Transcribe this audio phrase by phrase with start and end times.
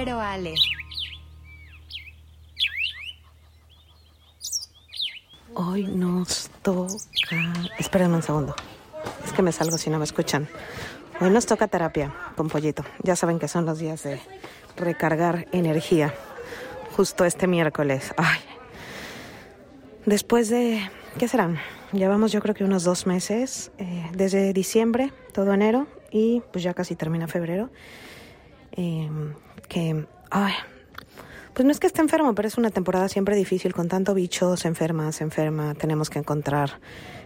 [0.00, 0.54] febrero, Ale.
[5.54, 7.52] Hoy nos toca...
[7.78, 8.54] Espérenme un segundo.
[9.26, 10.48] Es que me salgo si no me escuchan.
[11.20, 12.82] Hoy nos toca terapia con Pollito.
[13.02, 14.20] Ya saben que son los días de
[14.76, 16.14] recargar energía.
[16.96, 18.14] Justo este miércoles.
[18.16, 18.40] Ay.
[20.06, 20.80] Después de...
[21.18, 21.58] ¿Qué serán?
[21.92, 23.70] Llevamos yo creo que unos dos meses.
[23.76, 25.86] eh, desde diciembre, todo enero.
[26.10, 27.68] Y pues ya casi termina febrero.
[28.72, 29.10] eh,
[29.70, 30.04] que...
[30.30, 30.52] Ay,
[31.54, 33.72] pues no es que esté enfermo, pero es una temporada siempre difícil.
[33.72, 36.78] Con tanto bicho, se enferma, se enferma, tenemos que encontrar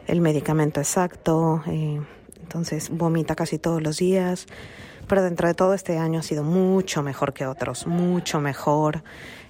[0.07, 2.01] el medicamento exacto, eh,
[2.41, 4.47] entonces vomita casi todos los días,
[5.09, 9.03] pero dentro de todo este año ha sido mucho mejor que otros, mucho mejor,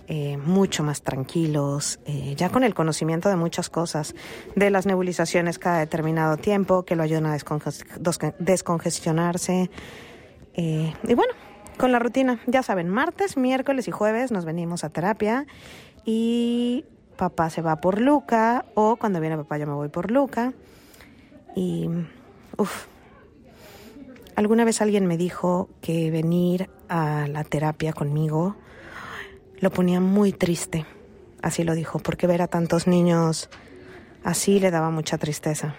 [0.07, 4.15] eh, mucho más tranquilos, eh, ya con el conocimiento de muchas cosas,
[4.55, 9.71] de las nebulizaciones cada determinado tiempo, que lo ayudan a desconges- descon- descongestionarse,
[10.55, 11.33] eh, y bueno,
[11.77, 15.47] con la rutina, ya saben, martes, miércoles y jueves nos venimos a terapia
[16.05, 16.85] y
[17.17, 20.53] papá se va por Luca o cuando viene papá yo me voy por Luca.
[21.57, 21.89] Y,
[22.57, 22.87] uff,
[24.37, 28.57] alguna vez alguien me dijo que venir a la terapia conmigo
[29.61, 30.85] lo ponía muy triste,
[31.41, 33.49] así lo dijo, porque ver a tantos niños
[34.25, 35.75] así le daba mucha tristeza.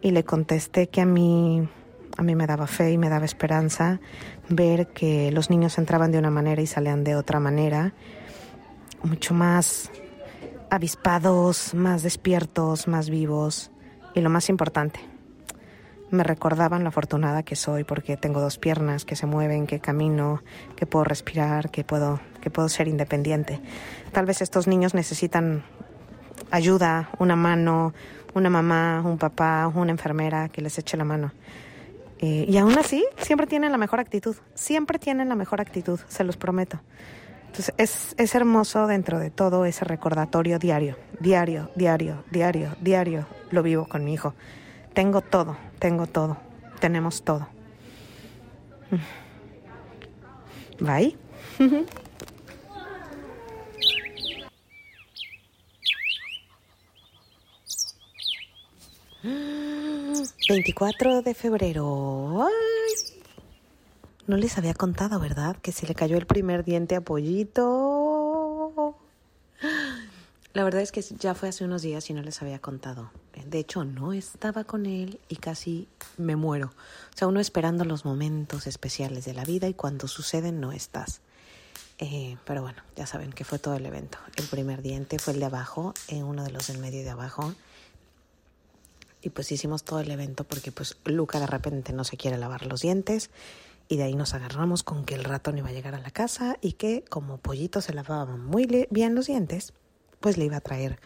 [0.00, 1.68] Y le contesté que a mí
[2.16, 4.00] a mí me daba fe y me daba esperanza
[4.48, 7.92] ver que los niños entraban de una manera y salían de otra manera,
[9.02, 9.90] mucho más
[10.70, 13.70] avispados, más despiertos, más vivos
[14.14, 15.00] y lo más importante,
[16.10, 20.42] me recordaban lo afortunada que soy porque tengo dos piernas que se mueven, que camino,
[20.76, 23.60] que puedo respirar, que puedo, que puedo ser independiente.
[24.12, 25.64] Tal vez estos niños necesitan
[26.50, 27.92] ayuda, una mano,
[28.34, 31.32] una mamá, un papá, una enfermera que les eche la mano.
[32.20, 36.24] Eh, y aún así, siempre tienen la mejor actitud, siempre tienen la mejor actitud, se
[36.24, 36.80] los prometo.
[37.46, 43.62] Entonces, es, es hermoso dentro de todo ese recordatorio diario, diario, diario, diario, diario, lo
[43.62, 44.34] vivo con mi hijo.
[44.94, 46.38] Tengo todo, tengo todo,
[46.80, 47.48] tenemos todo.
[50.80, 51.16] Bye.
[60.48, 62.48] 24 de febrero.
[64.26, 65.56] No les había contado, ¿verdad?
[65.56, 68.96] Que se le cayó el primer diente a Pollito.
[70.52, 73.10] La verdad es que ya fue hace unos días y no les había contado.
[73.46, 76.68] De hecho, no estaba con él y casi me muero.
[76.68, 81.20] O sea, uno esperando los momentos especiales de la vida y cuando suceden no estás.
[81.98, 84.18] Eh, pero bueno, ya saben que fue todo el evento.
[84.36, 87.54] El primer diente fue el de abajo, eh, uno de los del medio de abajo.
[89.22, 92.66] Y pues hicimos todo el evento porque pues Luca de repente no se quiere lavar
[92.66, 93.30] los dientes
[93.88, 96.56] y de ahí nos agarramos con que el ratón iba a llegar a la casa
[96.60, 99.72] y que como Pollito se lavaba muy bien los dientes,
[100.20, 100.98] pues le iba a traer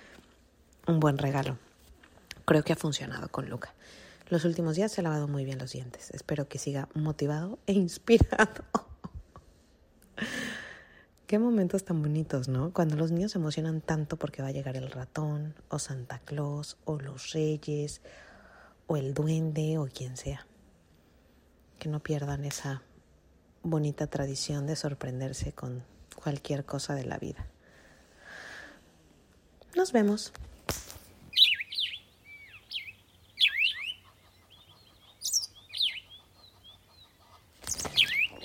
[0.86, 1.58] un buen regalo.
[2.44, 3.74] Creo que ha funcionado con Luca.
[4.28, 6.10] Los últimos días se ha lavado muy bien los dientes.
[6.10, 8.64] Espero que siga motivado e inspirado.
[11.30, 12.72] Qué momentos tan bonitos, ¿no?
[12.72, 16.76] Cuando los niños se emocionan tanto porque va a llegar el ratón, o Santa Claus,
[16.84, 18.00] o los reyes,
[18.88, 20.44] o el duende, o quien sea.
[21.78, 22.82] Que no pierdan esa
[23.62, 25.84] bonita tradición de sorprenderse con
[26.16, 27.46] cualquier cosa de la vida.
[29.76, 30.32] Nos vemos.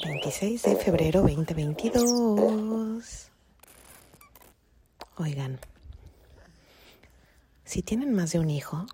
[0.06, 3.32] ...26 de febrero 2022...
[5.18, 5.60] Oigan,
[7.64, 8.86] si tienen más de un hijo,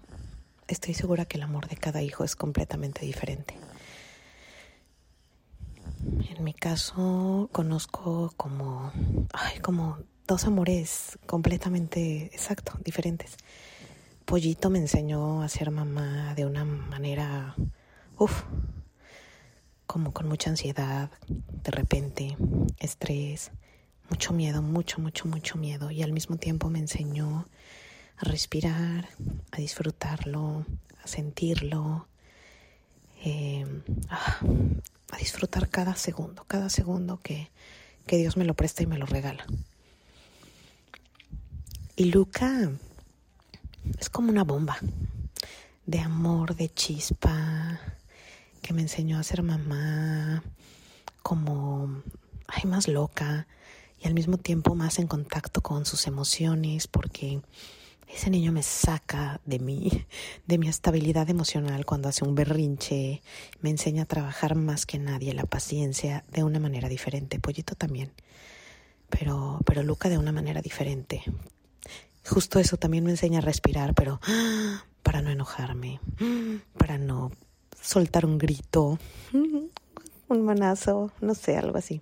[0.69, 3.57] estoy segura que el amor de cada hijo es completamente diferente.
[6.29, 8.93] En mi caso, conozco como,
[9.33, 9.97] ay, como
[10.27, 13.35] dos amores completamente, exacto, diferentes.
[14.23, 17.53] Pollito me enseñó a ser mamá de una manera,
[18.17, 18.43] uff,
[19.91, 22.37] como con mucha ansiedad, de repente,
[22.79, 23.51] estrés,
[24.09, 25.91] mucho miedo, mucho, mucho, mucho miedo.
[25.91, 27.45] Y al mismo tiempo me enseñó
[28.15, 29.09] a respirar,
[29.51, 30.65] a disfrutarlo,
[31.03, 32.07] a sentirlo,
[33.25, 33.65] eh,
[34.07, 37.49] a disfrutar cada segundo, cada segundo que,
[38.07, 39.45] que Dios me lo presta y me lo regala.
[41.97, 42.71] Y Luca
[43.99, 44.77] es como una bomba
[45.85, 47.77] de amor, de chispa,
[48.61, 50.43] que me enseñó a ser mamá,
[51.23, 52.03] como,
[52.47, 53.47] ay, más loca
[53.99, 57.41] y al mismo tiempo más en contacto con sus emociones, porque
[58.13, 60.05] Ese niño me saca de mí,
[60.45, 63.21] de mi estabilidad emocional cuando hace un berrinche,
[63.61, 67.39] me enseña a trabajar más que nadie la paciencia de una manera diferente.
[67.39, 68.11] Pollito también,
[69.09, 71.23] pero, pero Luca de una manera diferente.
[72.27, 74.19] Justo eso también me enseña a respirar, pero
[75.03, 76.01] para no enojarme,
[76.77, 77.31] para no
[77.81, 78.99] soltar un grito,
[79.33, 82.01] un manazo, no sé, algo así.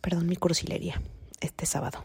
[0.00, 1.00] Perdón, mi cursilería
[1.40, 2.04] este sábado.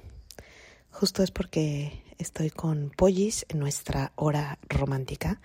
[0.91, 5.41] Justo es porque Estoy con Pollis en nuestra hora romántica.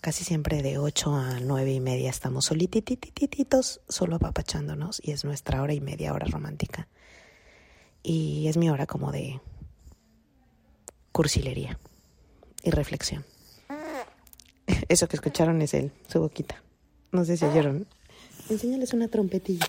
[0.00, 5.62] Casi siempre de 8 a 9 y media estamos solititititos, solo apapachándonos y es nuestra
[5.62, 6.88] hora y media hora romántica.
[8.02, 9.40] Y es mi hora como de
[11.12, 11.78] cursilería
[12.62, 13.24] y reflexión.
[14.88, 16.62] Eso que escucharon es él, su boquita.
[17.12, 17.86] No sé si oyeron.
[18.48, 19.66] Enséñales una trompetilla.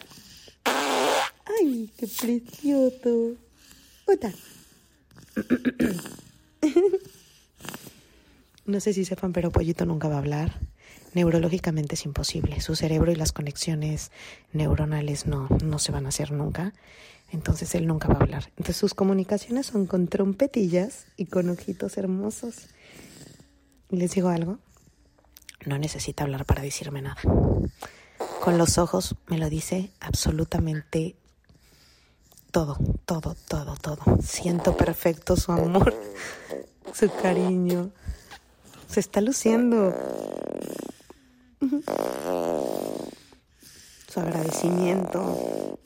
[0.65, 3.33] ¡Ay, qué precioso!
[4.05, 4.31] Otra.
[8.65, 10.59] no sé si sepan, pero Pollito nunca va a hablar.
[11.13, 12.61] Neurológicamente es imposible.
[12.61, 14.11] Su cerebro y las conexiones
[14.53, 16.73] neuronales no, no se van a hacer nunca.
[17.31, 18.45] Entonces él nunca va a hablar.
[18.49, 22.67] Entonces sus comunicaciones son con trompetillas y con ojitos hermosos.
[23.89, 24.59] ¿Y les digo algo?
[25.65, 27.21] No necesita hablar para decirme nada.
[28.41, 31.15] Con los ojos me lo dice absolutamente
[32.51, 34.21] todo, todo, todo, todo.
[34.21, 35.93] Siento perfecto su amor,
[36.93, 37.91] su cariño.
[38.87, 39.93] Se está luciendo.
[44.07, 45.79] Su agradecimiento.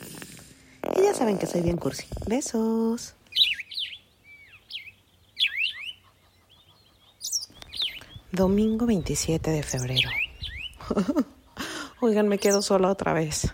[0.96, 2.06] Y ya saben que soy bien cursi.
[2.28, 3.16] Besos.
[8.32, 10.10] Domingo 27 de febrero.
[12.02, 13.52] Oigan, me quedo sola otra vez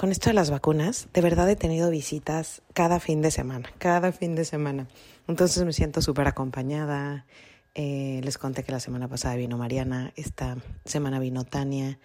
[0.00, 4.12] con esto de las vacunas, de verdad he tenido visitas cada fin de semana, cada
[4.12, 4.88] fin de semana.
[5.28, 7.26] Entonces me siento súper acompañada.
[7.74, 10.56] Eh, les conté que la semana pasada vino Mariana, esta
[10.86, 11.98] semana vino Tania.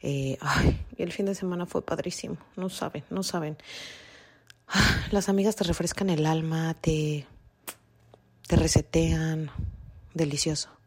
[0.00, 3.56] Eh, ay, y el fin de semana fue padrísimo, no saben, no saben.
[4.66, 7.24] Ah, las amigas te refrescan el alma, te,
[8.48, 9.52] te resetean,
[10.12, 10.77] delicioso.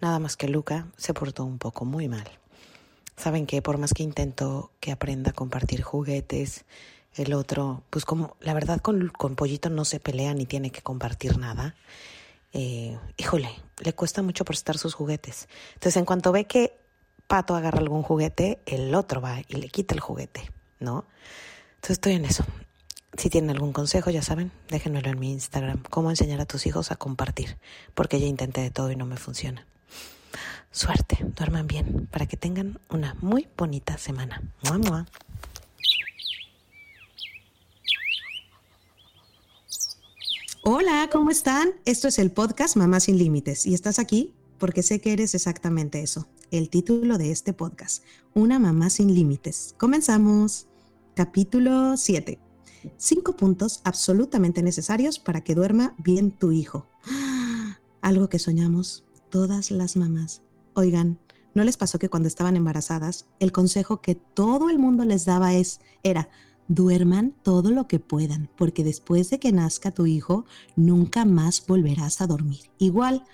[0.00, 2.28] Nada más que Luca se portó un poco muy mal.
[3.16, 6.64] Saben que por más que intento que aprenda a compartir juguetes,
[7.14, 10.82] el otro, pues como la verdad con, con Pollito no se pelea ni tiene que
[10.82, 11.74] compartir nada.
[12.52, 13.50] Eh, híjole,
[13.80, 15.48] le cuesta mucho prestar sus juguetes.
[15.74, 16.78] Entonces, en cuanto ve que
[17.26, 20.50] Pato agarra algún juguete, el otro va y le quita el juguete,
[20.80, 21.04] ¿no?
[21.74, 22.44] Entonces estoy en eso.
[23.16, 25.82] Si tienen algún consejo, ya saben, déjenmelo en mi Instagram.
[25.90, 27.58] Cómo enseñar a tus hijos a compartir,
[27.94, 29.66] porque ya intenté de todo y no me funciona.
[30.70, 34.42] Suerte, duerman bien para que tengan una muy bonita semana.
[34.62, 35.06] ¡Mua,
[40.62, 41.70] Hola, ¿cómo están?
[41.84, 46.02] Esto es el podcast Mamá sin Límites y estás aquí porque sé que eres exactamente
[46.02, 48.02] eso, el título de este podcast,
[48.34, 49.74] Una Mamá sin Límites.
[49.78, 50.66] Comenzamos.
[51.14, 52.38] Capítulo 7.
[52.96, 56.86] Cinco puntos absolutamente necesarios para que duerma bien tu hijo.
[58.02, 60.42] Algo que soñamos todas las mamás.
[60.74, 61.18] Oigan,
[61.54, 65.54] ¿no les pasó que cuando estaban embarazadas, el consejo que todo el mundo les daba
[65.54, 66.28] es, era,
[66.68, 70.44] duerman todo lo que puedan, porque después de que nazca tu hijo,
[70.76, 72.70] nunca más volverás a dormir.
[72.78, 73.24] Igual,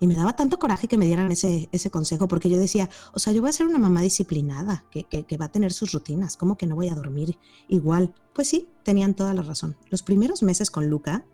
[0.00, 3.18] y me daba tanto coraje que me dieran ese, ese consejo, porque yo decía, o
[3.18, 6.38] sea, yo voy a ser una mamá disciplinada, que, que, va a tener sus rutinas,
[6.38, 7.38] ¿cómo que no voy a dormir
[7.68, 8.14] igual?
[8.32, 9.76] Pues sí, tenían toda la razón.
[9.90, 11.26] Los primeros meses con Luca,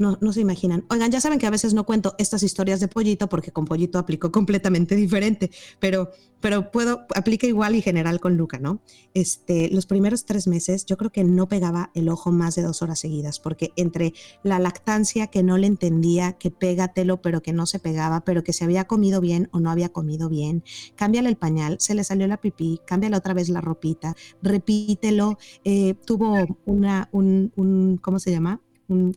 [0.00, 0.84] no, no se imaginan.
[0.88, 3.98] Oigan, ya saben que a veces no cuento estas historias de pollito porque con pollito
[3.98, 8.80] aplico completamente diferente, pero, pero puedo, aplica igual y general con Luca, ¿no?
[9.12, 12.80] Este, los primeros tres meses yo creo que no pegaba el ojo más de dos
[12.80, 17.66] horas seguidas, porque entre la lactancia que no le entendía, que pégatelo, pero que no
[17.66, 20.64] se pegaba, pero que se había comido bien o no había comido bien,
[20.96, 25.94] cámbiale el pañal, se le salió la pipí, cámbiale otra vez la ropita, repítelo, eh,
[26.06, 28.62] tuvo una, un, un, ¿cómo se llama?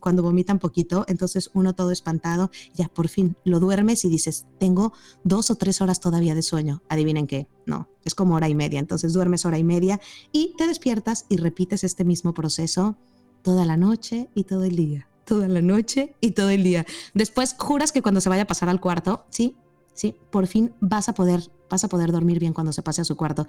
[0.00, 4.92] Cuando vomitan poquito, entonces uno todo espantado, ya por fin lo duermes y dices, tengo
[5.24, 6.82] dos o tres horas todavía de sueño.
[6.88, 10.00] Adivinen qué, no, es como hora y media, entonces duermes hora y media
[10.32, 12.96] y te despiertas y repites este mismo proceso
[13.42, 16.84] toda la noche y todo el día toda la noche y todo el día.
[17.14, 19.56] Después juras que cuando se vaya a pasar al cuarto, sí,
[19.94, 23.04] sí, por fin vas a poder, vas a poder dormir bien cuando se pase a
[23.04, 23.46] su cuarto.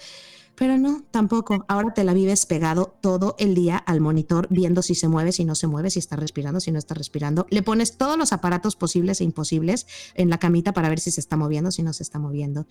[0.56, 1.66] Pero no, tampoco.
[1.68, 5.44] Ahora te la vives pegado todo el día al monitor, viendo si se mueve, si
[5.44, 7.46] no se mueve, si está respirando, si no está respirando.
[7.50, 11.20] Le pones todos los aparatos posibles e imposibles en la camita para ver si se
[11.20, 12.68] está moviendo, si no se está moviendo.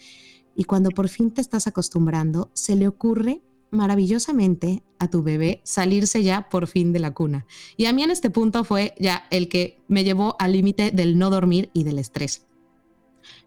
[0.56, 6.22] Y cuando por fin te estás acostumbrando, se le ocurre maravillosamente a tu bebé salirse
[6.22, 7.46] ya por fin de la cuna.
[7.76, 11.18] Y a mí en este punto fue ya el que me llevó al límite del
[11.18, 12.46] no dormir y del estrés.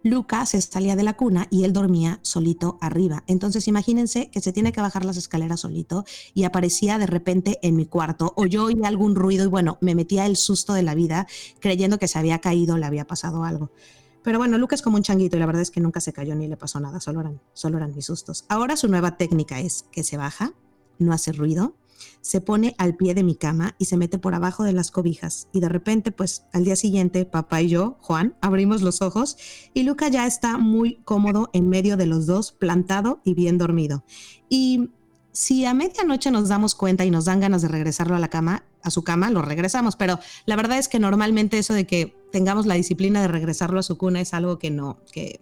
[0.04, 3.24] Luca se salía de la cuna y él dormía solito arriba.
[3.27, 7.75] Entonces imagínense que se tiene que bajar las escaleras solito y aparecía de repente en
[7.75, 10.96] mi cuarto o yo oía algún ruido y bueno, me metía el susto de la
[10.96, 11.27] vida
[11.60, 13.72] creyendo que se había caído, le había pasado algo.
[14.24, 16.36] Pero bueno, Luca es como un changuito y la verdad es que nunca se cayó
[16.36, 18.46] ni le pasó nada, solo eran, solo eran mis sustos.
[18.50, 20.54] Ahora su nueva técnica es que se baja,
[21.00, 21.75] no hace ruido,
[22.22, 25.48] se pone al pie de mi cama y se mete por abajo de las cobijas.
[25.54, 29.38] Y de repente, pues al día siguiente, papá y yo, Juan, abrimos los ojos
[29.74, 34.04] y Luca ya está muy cómodo en medio de los dos, plantado y bien dormido.
[34.50, 34.89] Y
[35.38, 38.63] si a medianoche nos damos cuenta y nos dan ganas de regresarlo a la cama,
[38.82, 39.96] a su cama, lo regresamos.
[39.96, 43.84] Pero la verdad es que normalmente eso de que tengamos la disciplina de regresarlo a
[43.84, 45.39] su cuna es algo que no, que,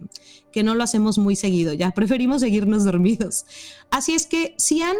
[0.52, 1.72] que no lo hacemos muy seguido.
[1.72, 3.46] Ya preferimos seguirnos dormidos.
[3.90, 4.96] Así es que si han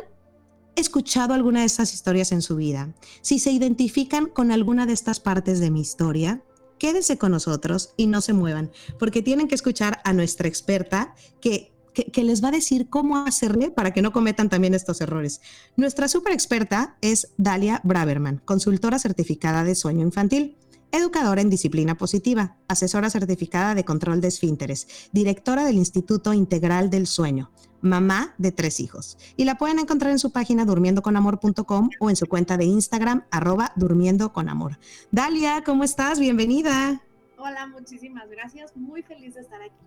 [0.76, 5.20] escuchado alguna de estas historias en su vida, si se identifican con alguna de estas
[5.20, 6.42] partes de mi historia,
[6.78, 11.72] quédense con nosotros y no se muevan, porque tienen que escuchar a nuestra experta que,
[11.94, 15.40] que, les va a decir cómo hacerle para que no cometan también estos errores.
[15.76, 20.56] Nuestra super experta es Dalia Braverman, consultora certificada de sueño infantil
[20.92, 27.06] educadora en disciplina positiva, asesora certificada de control de esfínteres, directora del Instituto Integral del
[27.06, 29.18] Sueño, mamá de tres hijos.
[29.36, 33.72] Y la pueden encontrar en su página durmiendoconamor.com o en su cuenta de Instagram, arroba
[33.76, 34.78] durmiendo con amor.
[35.10, 36.18] Dalia, ¿cómo estás?
[36.18, 37.02] Bienvenida.
[37.38, 38.76] Hola, muchísimas gracias.
[38.76, 39.86] Muy feliz de estar aquí.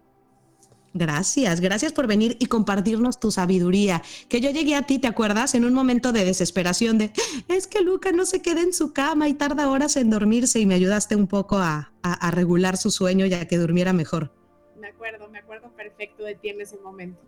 [0.93, 4.01] Gracias, gracias por venir y compartirnos tu sabiduría.
[4.27, 5.53] Que yo llegué a ti, ¿te acuerdas?
[5.53, 7.11] En un momento de desesperación de,
[7.47, 10.65] es que Luca no se queda en su cama y tarda horas en dormirse y
[10.65, 14.31] me ayudaste un poco a, a, regular su sueño ya que durmiera mejor.
[14.79, 17.21] Me acuerdo, me acuerdo perfecto de ti en ese momento.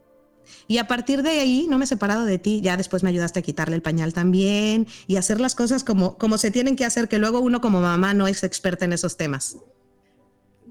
[0.67, 3.39] Y a partir de ahí no me he separado de ti, ya después me ayudaste
[3.39, 7.07] a quitarle el pañal también y hacer las cosas como, como se tienen que hacer,
[7.07, 9.57] que luego uno como mamá no es experta en esos temas.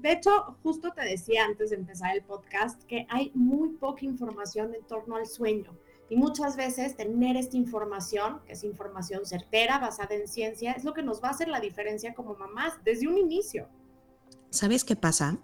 [0.01, 4.73] De hecho, justo te decía antes de empezar el podcast que hay muy poca información
[4.73, 5.77] en torno al sueño.
[6.09, 10.93] Y muchas veces tener esta información, que es información certera, basada en ciencia, es lo
[10.93, 13.69] que nos va a hacer la diferencia como mamás desde un inicio.
[14.49, 15.37] ¿Sabes qué pasa?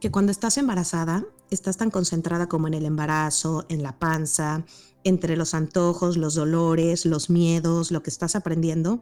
[0.00, 4.64] Que cuando estás embarazada, estás tan concentrada como en el embarazo, en la panza,
[5.04, 9.00] entre los antojos, los dolores, los miedos, lo que estás aprendiendo,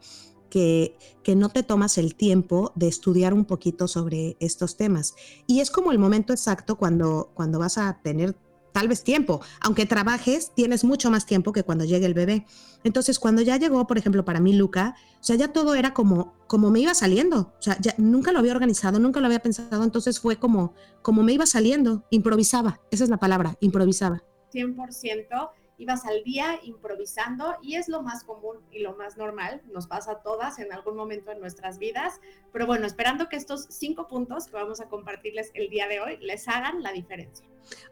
[0.51, 0.99] que,
[1.35, 5.15] no te tomas el tiempo de estudiar un poquito sobre estos temas.
[5.47, 8.37] Y es como el momento exacto cuando, cuando vas a tener
[8.73, 9.41] tal vez tiempo.
[9.61, 12.47] Aunque trabajes, tienes mucho más tiempo que cuando llegue el bebé.
[12.85, 16.35] Entonces, cuando ya llegó, por ejemplo, para mí, Luca, o sea, ya todo era como,
[16.47, 17.53] como me iba saliendo.
[17.59, 19.85] O sea, ya nunca lo había organizado, nunca lo había pensado.
[19.85, 22.81] Entonces fue como, como me iba saliendo, improvisaba.
[22.91, 24.23] Esa es la palabra, improvisaba.
[24.53, 25.51] 100%
[25.83, 30.13] ibas al día improvisando y es lo más común y lo más normal, nos pasa
[30.13, 32.21] a todas en algún momento en nuestras vidas,
[32.53, 36.19] pero bueno, esperando que estos cinco puntos que vamos a compartirles el día de hoy
[36.21, 37.47] les hagan la diferencia.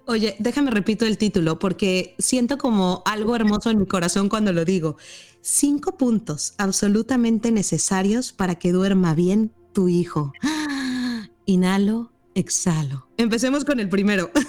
[0.07, 4.65] Oye, déjame repito el título porque siento como algo hermoso en mi corazón cuando lo
[4.65, 4.97] digo.
[5.41, 10.33] Cinco puntos absolutamente necesarios para que duerma bien tu hijo.
[11.47, 13.09] Inhalo, exhalo.
[13.17, 14.31] Empecemos con el primero.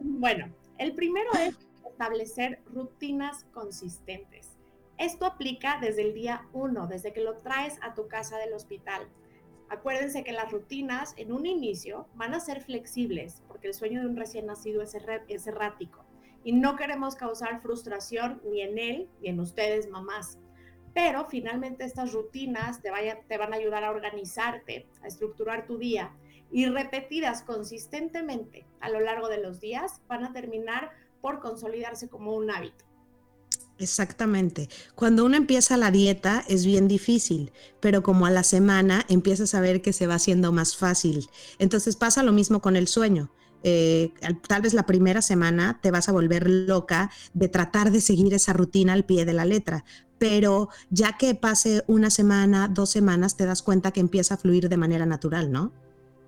[0.00, 1.54] Bueno, el primero es
[1.98, 4.56] establecer rutinas consistentes.
[4.98, 9.08] Esto aplica desde el día 1, desde que lo traes a tu casa del hospital.
[9.68, 14.06] Acuérdense que las rutinas en un inicio van a ser flexibles porque el sueño de
[14.06, 16.04] un recién nacido es, es errático
[16.44, 20.38] y no queremos causar frustración ni en él ni en ustedes mamás.
[20.94, 22.92] Pero finalmente estas rutinas te,
[23.26, 26.12] te van a ayudar a organizarte, a estructurar tu día
[26.50, 30.87] y repetidas consistentemente a lo largo de los días van a terminar
[31.20, 32.84] por consolidarse como un hábito.
[33.78, 34.68] Exactamente.
[34.94, 39.60] Cuando uno empieza la dieta es bien difícil, pero como a la semana empiezas a
[39.60, 41.28] ver que se va haciendo más fácil.
[41.58, 43.30] Entonces pasa lo mismo con el sueño.
[43.62, 44.12] Eh,
[44.46, 48.52] tal vez la primera semana te vas a volver loca de tratar de seguir esa
[48.52, 49.84] rutina al pie de la letra,
[50.18, 54.68] pero ya que pase una semana, dos semanas, te das cuenta que empieza a fluir
[54.68, 55.72] de manera natural, ¿no?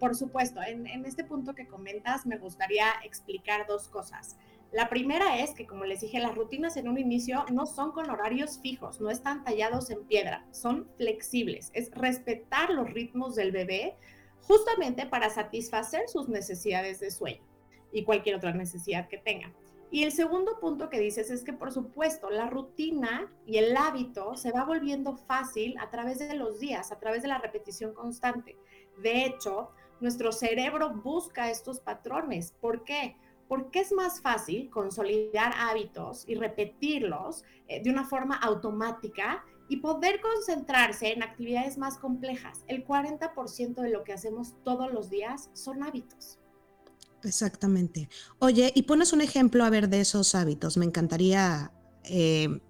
[0.00, 4.36] Por supuesto, en, en este punto que comentas me gustaría explicar dos cosas.
[4.72, 8.08] La primera es que, como les dije, las rutinas en un inicio no son con
[8.08, 11.70] horarios fijos, no están tallados en piedra, son flexibles.
[11.74, 13.96] Es respetar los ritmos del bebé
[14.42, 17.42] justamente para satisfacer sus necesidades de sueño
[17.92, 19.52] y cualquier otra necesidad que tenga.
[19.90, 24.36] Y el segundo punto que dices es que, por supuesto, la rutina y el hábito
[24.36, 28.56] se va volviendo fácil a través de los días, a través de la repetición constante.
[29.02, 32.54] De hecho, nuestro cerebro busca estos patrones.
[32.60, 33.16] ¿Por qué?
[33.50, 40.20] Porque es más fácil consolidar hábitos y repetirlos eh, de una forma automática y poder
[40.20, 42.64] concentrarse en actividades más complejas.
[42.68, 46.38] El 40% de lo que hacemos todos los días son hábitos.
[47.24, 48.08] Exactamente.
[48.38, 50.76] Oye, y pones un ejemplo a ver de esos hábitos.
[50.76, 51.72] Me encantaría
[52.04, 52.60] eh,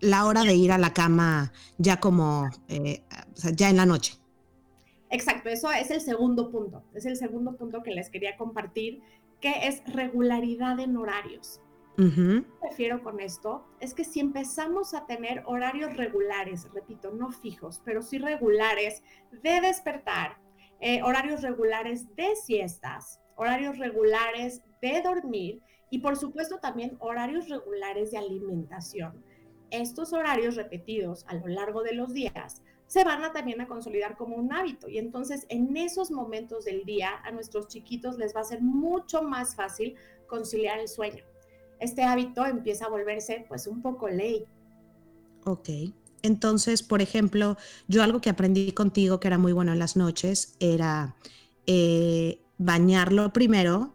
[0.00, 3.04] la hora de ir a la cama ya como, eh,
[3.54, 4.20] ya en la noche.
[5.10, 6.84] Exacto, eso es el segundo punto.
[6.94, 9.02] Es el segundo punto que les quería compartir
[9.40, 11.60] que es regularidad en horarios.
[11.98, 17.82] Uh Prefiero con esto es que si empezamos a tener horarios regulares, repito, no fijos,
[17.84, 19.02] pero sí regulares
[19.42, 20.38] de despertar,
[20.80, 28.12] eh, horarios regulares de siestas, horarios regulares de dormir y por supuesto también horarios regulares
[28.12, 29.24] de alimentación.
[29.70, 34.16] Estos horarios repetidos a lo largo de los días se van a también a consolidar
[34.16, 34.88] como un hábito.
[34.88, 39.22] Y entonces en esos momentos del día a nuestros chiquitos les va a ser mucho
[39.22, 39.94] más fácil
[40.26, 41.22] conciliar el sueño.
[41.78, 44.44] Este hábito empieza a volverse pues un poco ley.
[45.44, 45.68] Ok.
[46.22, 47.56] Entonces, por ejemplo,
[47.86, 51.14] yo algo que aprendí contigo que era muy bueno en las noches era
[51.68, 53.94] eh, bañarlo primero,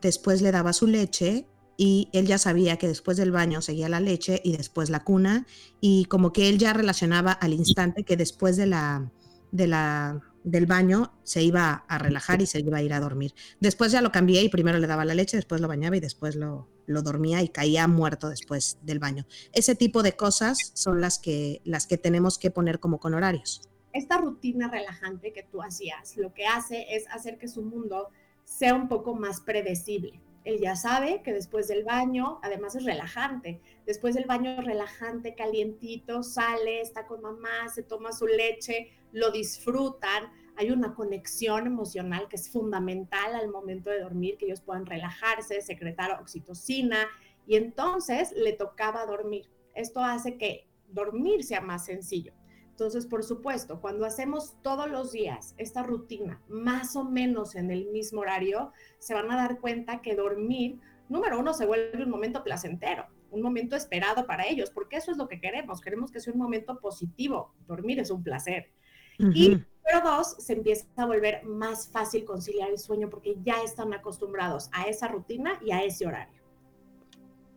[0.00, 4.00] después le daba su leche y él ya sabía que después del baño seguía la
[4.00, 5.46] leche y después la cuna
[5.80, 9.10] y como que él ya relacionaba al instante que después de la,
[9.50, 13.34] de la, del baño se iba a relajar y se iba a ir a dormir.
[13.60, 16.36] Después ya lo cambié y primero le daba la leche, después lo bañaba y después
[16.36, 19.26] lo, lo dormía y caía muerto después del baño.
[19.52, 23.68] Ese tipo de cosas son las que, las que tenemos que poner como con horarios.
[23.92, 28.08] Esta rutina relajante que tú hacías, lo que hace es hacer que su mundo
[28.44, 33.60] sea un poco más predecible él ya sabe que después del baño, además es relajante,
[33.86, 40.30] después del baño relajante, calientito, sale, está con mamá, se toma su leche, lo disfrutan,
[40.56, 45.62] hay una conexión emocional que es fundamental al momento de dormir, que ellos puedan relajarse,
[45.62, 47.08] secretar oxitocina,
[47.46, 49.50] y entonces le tocaba dormir.
[49.74, 52.34] Esto hace que dormir sea más sencillo.
[52.74, 57.86] Entonces, por supuesto, cuando hacemos todos los días esta rutina, más o menos en el
[57.92, 62.42] mismo horario, se van a dar cuenta que dormir, número uno, se vuelve un momento
[62.42, 65.80] placentero, un momento esperado para ellos, porque eso es lo que queremos.
[65.80, 67.54] Queremos que sea un momento positivo.
[67.68, 68.72] Dormir es un placer.
[69.18, 73.94] Y número dos, se empieza a volver más fácil conciliar el sueño porque ya están
[73.94, 76.42] acostumbrados a esa rutina y a ese horario.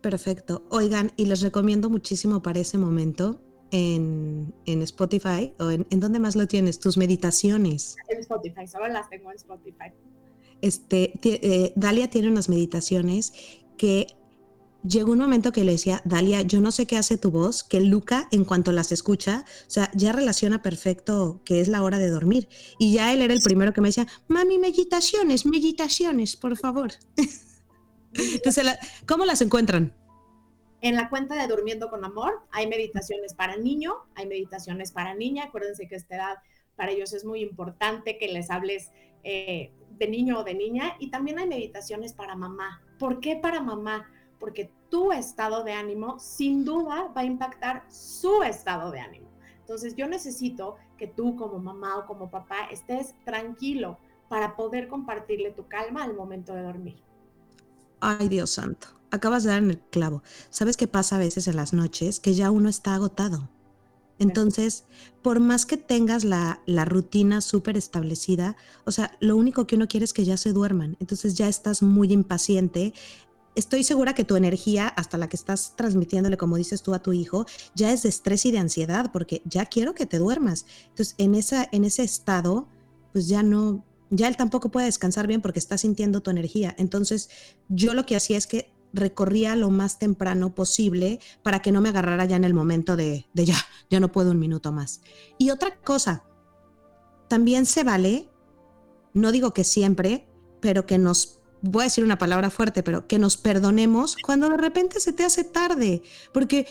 [0.00, 0.62] Perfecto.
[0.70, 6.36] Oigan, y les recomiendo muchísimo para ese momento en, Spotify o en, en, dónde más
[6.36, 7.96] lo tienes, tus meditaciones.
[8.08, 9.92] En Spotify, solo las tengo en Spotify.
[10.60, 13.32] Este, eh, Dalia tiene unas meditaciones
[13.76, 14.08] que
[14.82, 17.80] llegó un momento que le decía, Dalia, yo no sé qué hace tu voz, que
[17.80, 22.10] Luca, en cuanto las escucha, o sea, ya relaciona perfecto que es la hora de
[22.10, 22.48] dormir.
[22.78, 26.92] Y ya él era el primero que me decía, mami, meditaciones, meditaciones, por favor.
[28.12, 28.66] Entonces,
[29.06, 29.94] ¿cómo las encuentran?
[30.80, 35.44] En la cuenta de Durmiendo con Amor hay meditaciones para niño, hay meditaciones para niña.
[35.44, 36.38] Acuérdense que esta edad
[36.76, 38.92] para ellos es muy importante que les hables
[39.24, 40.94] eh, de niño o de niña.
[41.00, 42.80] Y también hay meditaciones para mamá.
[42.98, 44.08] ¿Por qué para mamá?
[44.38, 49.28] Porque tu estado de ánimo sin duda va a impactar su estado de ánimo.
[49.58, 55.50] Entonces yo necesito que tú como mamá o como papá estés tranquilo para poder compartirle
[55.50, 57.02] tu calma al momento de dormir.
[58.00, 60.22] Ay, Dios santo acabas de dar en el clavo.
[60.50, 62.20] ¿Sabes qué pasa a veces en las noches?
[62.20, 63.48] Que ya uno está agotado.
[64.18, 64.84] Entonces,
[65.22, 69.86] por más que tengas la, la rutina súper establecida, o sea, lo único que uno
[69.86, 70.96] quiere es que ya se duerman.
[71.00, 72.92] Entonces ya estás muy impaciente.
[73.54, 77.12] Estoy segura que tu energía, hasta la que estás transmitiéndole, como dices tú a tu
[77.12, 80.66] hijo, ya es de estrés y de ansiedad, porque ya quiero que te duermas.
[80.88, 82.68] Entonces, en, esa, en ese estado,
[83.12, 86.74] pues ya no, ya él tampoco puede descansar bien porque está sintiendo tu energía.
[86.78, 87.30] Entonces,
[87.68, 91.90] yo lo que hacía es que recorría lo más temprano posible para que no me
[91.90, 93.56] agarrara ya en el momento de, de ya,
[93.90, 95.00] ya no puedo un minuto más.
[95.38, 96.24] Y otra cosa,
[97.28, 98.28] también se vale,
[99.12, 100.28] no digo que siempre,
[100.60, 104.56] pero que nos, voy a decir una palabra fuerte, pero que nos perdonemos cuando de
[104.56, 106.66] repente se te hace tarde, porque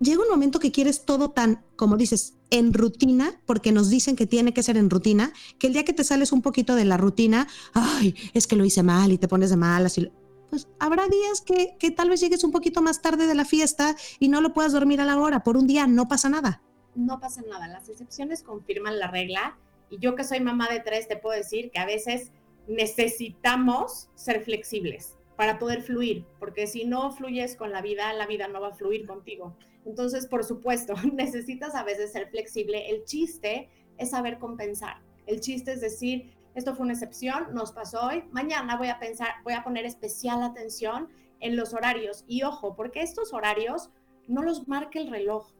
[0.00, 4.26] llega un momento que quieres todo tan, como dices, en rutina, porque nos dicen que
[4.26, 6.98] tiene que ser en rutina, que el día que te sales un poquito de la
[6.98, 10.12] rutina, ay, es que lo hice mal y te pones de malas y
[10.52, 13.96] pues habrá días que, que, tal vez llegues un poquito más tarde de la fiesta
[14.18, 15.42] y no lo puedas dormir a la hora.
[15.42, 16.60] Por un día no pasa nada.
[16.94, 17.68] No pasa nada.
[17.68, 19.56] Las excepciones confirman la regla.
[19.88, 22.32] Y yo que soy mamá de tres, te puedo decir que a veces
[22.68, 28.46] necesitamos ser flexibles para poder fluir, porque si no fluyes con la vida, la vida
[28.46, 29.56] no va a fluir contigo.
[29.86, 32.90] Entonces, por supuesto, necesitas a veces ser flexible.
[32.90, 35.00] El chiste es saber compensar.
[35.26, 39.28] El chiste es decir, esto fue una excepción, nos pasó hoy, mañana voy a pensar,
[39.44, 41.08] voy a poner especial atención
[41.40, 42.24] en los horarios.
[42.26, 43.90] Y ojo, porque estos horarios
[44.28, 45.52] no los marca el reloj,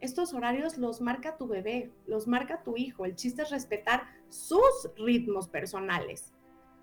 [0.00, 3.04] estos horarios los marca tu bebé, los marca tu hijo.
[3.04, 6.32] El chiste es respetar sus ritmos personales.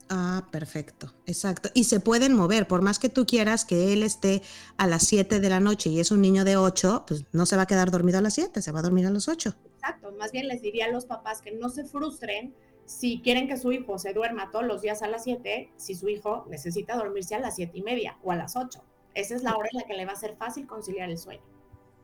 [0.09, 1.69] Ah, perfecto, exacto.
[1.73, 4.41] Y se pueden mover, por más que tú quieras que él esté
[4.77, 7.57] a las 7 de la noche y es un niño de 8, pues no se
[7.57, 9.53] va a quedar dormido a las 7, se va a dormir a las 8.
[9.73, 12.55] Exacto, más bien les diría a los papás que no se frustren
[12.87, 16.07] si quieren que su hijo se duerma todos los días a las 7, si su
[16.07, 18.81] hijo necesita dormirse a las 7 y media o a las 8.
[19.13, 21.43] Esa es la hora en la que le va a ser fácil conciliar el sueño.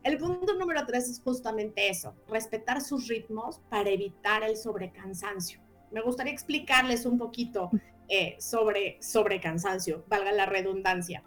[0.04, 5.62] El punto número 3 es justamente eso, respetar sus ritmos para evitar el sobrecansancio.
[5.92, 7.72] Me gustaría explicarles un poquito
[8.10, 11.24] eh, sobre sobrecansancio, valga la redundancia.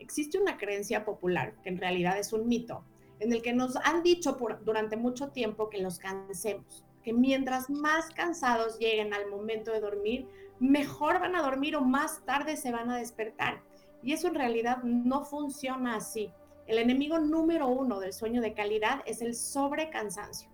[0.00, 2.84] Existe una creencia popular, que en realidad es un mito,
[3.20, 7.70] en el que nos han dicho por, durante mucho tiempo que los cansemos, que mientras
[7.70, 10.26] más cansados lleguen al momento de dormir,
[10.58, 13.62] mejor van a dormir o más tarde se van a despertar.
[14.02, 16.32] Y eso en realidad no funciona así.
[16.66, 20.50] El enemigo número uno del sueño de calidad es el sobrecansancio.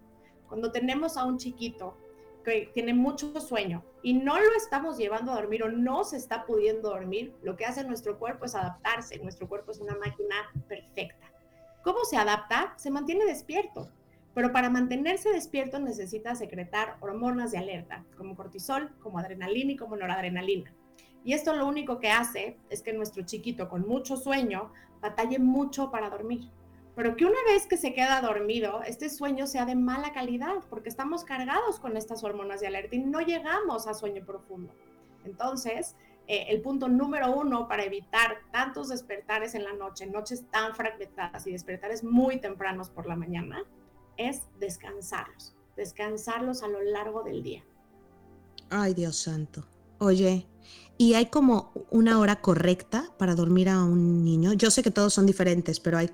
[0.47, 1.97] Cuando tenemos a un chiquito
[2.45, 6.45] que tiene mucho sueño y no lo estamos llevando a dormir o no se está
[6.45, 9.19] pudiendo dormir, lo que hace nuestro cuerpo es adaptarse.
[9.21, 11.33] Nuestro cuerpo es una máquina perfecta.
[11.83, 12.75] ¿Cómo se adapta?
[12.77, 13.89] Se mantiene despierto.
[14.35, 19.97] Pero para mantenerse despierto necesita secretar hormonas de alerta, como cortisol, como adrenalina y como
[19.97, 20.73] noradrenalina.
[21.25, 25.91] Y esto lo único que hace es que nuestro chiquito con mucho sueño batalle mucho
[25.91, 26.49] para dormir.
[26.95, 30.89] Pero que una vez que se queda dormido, este sueño sea de mala calidad, porque
[30.89, 34.75] estamos cargados con estas hormonas de alerta y no llegamos a sueño profundo.
[35.25, 40.75] Entonces, eh, el punto número uno para evitar tantos despertares en la noche, noches tan
[40.75, 43.65] fragmentadas y despertares muy tempranos por la mañana,
[44.29, 47.65] es descansarlos, descansarlos a lo largo del día.
[48.71, 49.67] Ay, Dios santo.
[49.99, 50.47] Oye,
[50.99, 54.53] ¿y hay como una hora correcta para dormir a un niño?
[54.53, 56.11] Yo sé que todos son diferentes, pero hay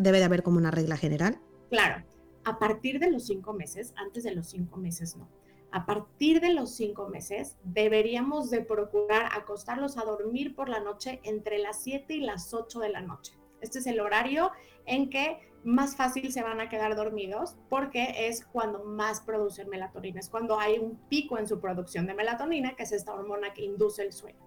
[0.00, 1.40] debe de haber como una regla general.
[1.70, 2.04] Claro,
[2.44, 5.28] a partir de los cinco meses, antes de los cinco meses no.
[5.72, 11.20] A partir de los cinco meses deberíamos de procurar acostarlos a dormir por la noche
[11.24, 13.34] entre las 7 y las 8 de la noche.
[13.60, 14.52] Este es el horario
[14.86, 20.20] en que más fácil se van a quedar dormidos porque es cuando más producen melatonina,
[20.20, 23.64] es cuando hay un pico en su producción de melatonina, que es esta hormona que
[23.64, 24.38] induce el sueño.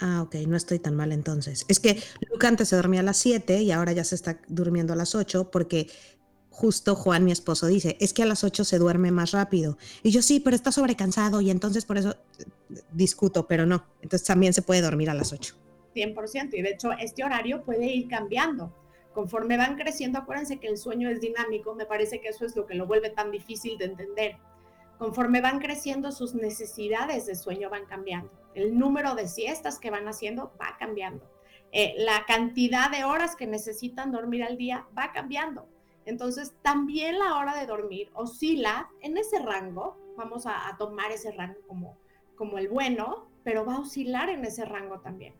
[0.00, 1.64] Ah, ok, no estoy tan mal entonces.
[1.68, 4.92] Es que Luca antes se dormía a las 7 y ahora ya se está durmiendo
[4.92, 5.88] a las 8 porque
[6.50, 9.78] justo Juan, mi esposo, dice, es que a las 8 se duerme más rápido.
[10.02, 12.44] Y yo sí, pero está sobrecansado y entonces por eso eh,
[12.92, 13.86] discuto, pero no.
[14.02, 15.54] Entonces también se puede dormir a las 8.
[15.94, 16.54] 100%.
[16.54, 18.83] Y de hecho, este horario puede ir cambiando
[19.14, 22.66] conforme van creciendo, acuérdense que el sueño es dinámico, me parece que eso es lo
[22.66, 24.36] que lo vuelve tan difícil de entender.
[24.98, 28.30] Conforme van creciendo, sus necesidades de sueño van cambiando.
[28.54, 31.28] El número de siestas que van haciendo va cambiando.
[31.72, 35.68] Eh, la cantidad de horas que necesitan dormir al día va cambiando.
[36.04, 39.96] Entonces, también la hora de dormir oscila en ese rango.
[40.16, 41.98] Vamos a, a tomar ese rango como,
[42.36, 45.34] como el bueno, pero va a oscilar en ese rango también.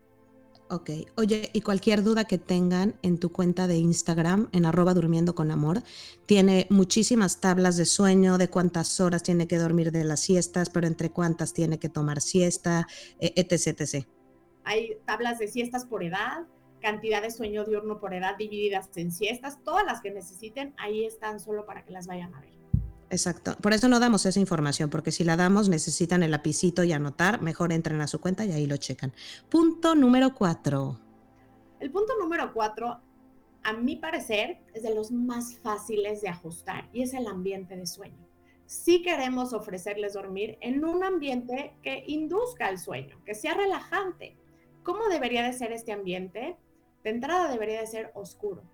[0.74, 5.36] Ok, oye, y cualquier duda que tengan en tu cuenta de Instagram, en arroba durmiendo
[5.36, 5.84] con amor,
[6.26, 10.88] tiene muchísimas tablas de sueño, de cuántas horas tiene que dormir de las siestas, pero
[10.88, 12.88] entre cuántas tiene que tomar siesta,
[13.20, 14.04] etc, etc.
[14.64, 16.44] Hay tablas de siestas por edad,
[16.80, 21.38] cantidad de sueño diurno por edad divididas en siestas, todas las que necesiten, ahí están
[21.38, 22.53] solo para que las vayan a ver.
[23.14, 23.56] Exacto.
[23.62, 27.40] Por eso no damos esa información, porque si la damos necesitan el lapicito y anotar,
[27.42, 29.12] mejor entren a su cuenta y ahí lo checan.
[29.48, 30.98] Punto número cuatro.
[31.78, 33.00] El punto número cuatro,
[33.62, 37.86] a mi parecer, es de los más fáciles de ajustar y es el ambiente de
[37.86, 38.26] sueño.
[38.66, 44.36] Si queremos ofrecerles dormir en un ambiente que induzca el sueño, que sea relajante.
[44.82, 46.56] ¿Cómo debería de ser este ambiente?
[47.04, 48.64] De entrada debería de ser oscuro.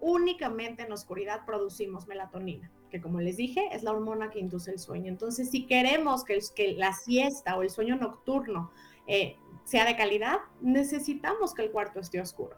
[0.00, 4.78] Únicamente en oscuridad producimos melatonina que como les dije, es la hormona que induce el
[4.78, 5.08] sueño.
[5.08, 8.70] Entonces, si queremos que, que la siesta o el sueño nocturno
[9.06, 12.56] eh, sea de calidad, necesitamos que el cuarto esté oscuro.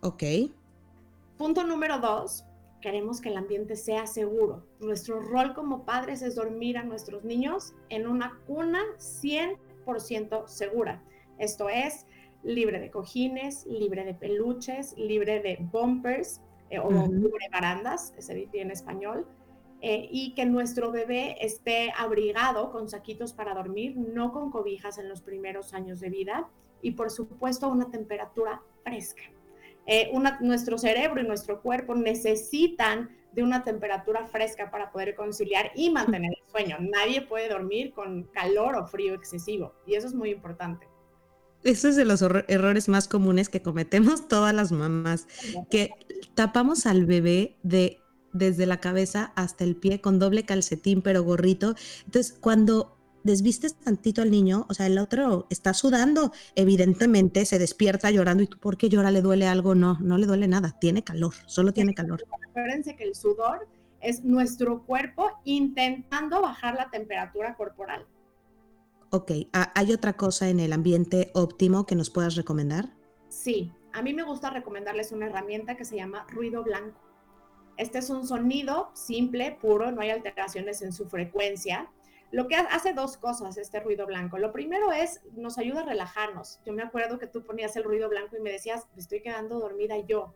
[0.00, 0.22] Ok.
[1.36, 2.44] Punto número dos,
[2.80, 4.64] queremos que el ambiente sea seguro.
[4.80, 11.02] Nuestro rol como padres es dormir a nuestros niños en una cuna 100% segura.
[11.38, 12.06] Esto es
[12.42, 18.60] libre de cojines, libre de peluches, libre de bumpers, eh, o cubre barandas, se dice
[18.60, 19.26] en español,
[19.80, 25.08] eh, y que nuestro bebé esté abrigado con saquitos para dormir, no con cobijas en
[25.08, 26.48] los primeros años de vida,
[26.82, 29.22] y por supuesto a una temperatura fresca.
[29.86, 35.90] Eh, nuestro cerebro y nuestro cuerpo necesitan de una temperatura fresca para poder conciliar y
[35.90, 36.76] mantener el sueño.
[36.80, 40.86] Nadie puede dormir con calor o frío excesivo y eso es muy importante.
[41.64, 45.26] Eso es de los errores más comunes que cometemos todas las mamás,
[45.70, 45.90] que
[46.38, 47.98] tapamos al bebé de
[48.32, 51.74] desde la cabeza hasta el pie con doble calcetín pero gorrito.
[52.04, 58.12] Entonces, cuando desvistes tantito al niño, o sea, el otro está sudando, evidentemente se despierta
[58.12, 59.10] llorando y tú, ¿por qué llora?
[59.10, 59.74] ¿Le duele algo?
[59.74, 62.22] No, no le duele nada, tiene calor, solo tiene calor.
[62.50, 63.66] Acuérdense que el sudor
[64.00, 68.06] es nuestro cuerpo intentando bajar la temperatura corporal.
[69.10, 72.94] Ok, ¿hay otra cosa en el ambiente óptimo que nos puedas recomendar?
[73.28, 77.00] Sí, a mí me gusta recomendarles una herramienta que se llama ruido blanco.
[77.76, 81.88] Este es un sonido simple, puro, no hay alteraciones en su frecuencia.
[82.30, 84.36] Lo que hace dos cosas este ruido blanco.
[84.36, 86.60] Lo primero es, nos ayuda a relajarnos.
[86.66, 89.60] Yo me acuerdo que tú ponías el ruido blanco y me decías, me estoy quedando
[89.60, 90.34] dormida yo.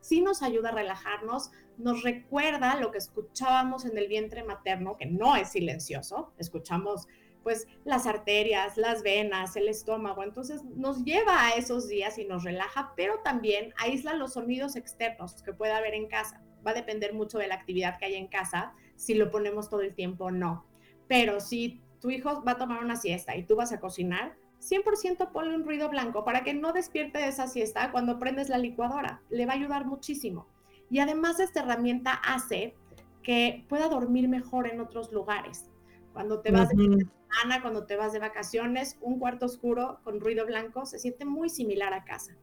[0.00, 5.06] Sí nos ayuda a relajarnos, nos recuerda lo que escuchábamos en el vientre materno, que
[5.06, 6.32] no es silencioso.
[6.38, 7.06] Escuchamos
[7.42, 10.22] pues las arterias, las venas, el estómago.
[10.22, 15.42] Entonces nos lleva a esos días y nos relaja, pero también aísla los sonidos externos
[15.42, 16.42] que pueda haber en casa.
[16.66, 19.80] Va a depender mucho de la actividad que hay en casa, si lo ponemos todo
[19.80, 20.66] el tiempo o no.
[21.08, 25.32] Pero si tu hijo va a tomar una siesta y tú vas a cocinar, 100%
[25.32, 29.22] ponle un ruido blanco para que no despierte de esa siesta cuando prendes la licuadora.
[29.30, 30.46] Le va a ayudar muchísimo.
[30.90, 32.74] Y además esta herramienta hace
[33.22, 35.70] que pueda dormir mejor en otros lugares.
[36.12, 40.46] Cuando te vas de semana, cuando te vas de vacaciones, un cuarto oscuro con ruido
[40.46, 42.36] blanco se siente muy similar a casa.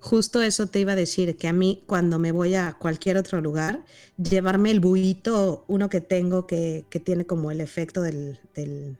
[0.00, 3.40] Justo eso te iba a decir, que a mí cuando me voy a cualquier otro
[3.40, 3.84] lugar,
[4.18, 8.98] llevarme el buito, uno que tengo que, tiene como el efecto del, del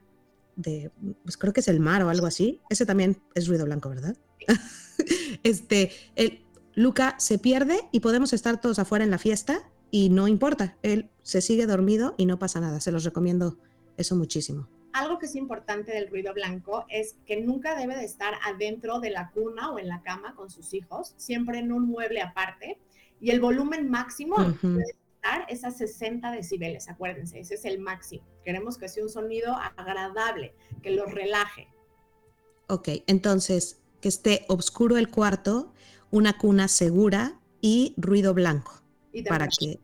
[0.57, 0.91] de,
[1.23, 4.17] pues creo que es el mar o algo así, ese también es ruido blanco, ¿verdad?
[5.43, 10.27] este, el, Luca se pierde y podemos estar todos afuera en la fiesta y no
[10.27, 13.59] importa, él se sigue dormido y no pasa nada, se los recomiendo
[13.97, 14.69] eso muchísimo.
[14.93, 19.11] Algo que es importante del ruido blanco es que nunca debe de estar adentro de
[19.11, 22.79] la cuna o en la cama con sus hijos, siempre en un mueble aparte.
[23.21, 28.25] Y el volumen máximo debe estar es a 60 decibeles, acuérdense, ese es el máximo.
[28.45, 31.69] Queremos que sea un sonido agradable, que los relaje.
[32.69, 35.73] Ok, entonces, que esté oscuro el cuarto,
[36.11, 38.83] una cuna segura y ruido blanco.
[39.29, 39.81] para que...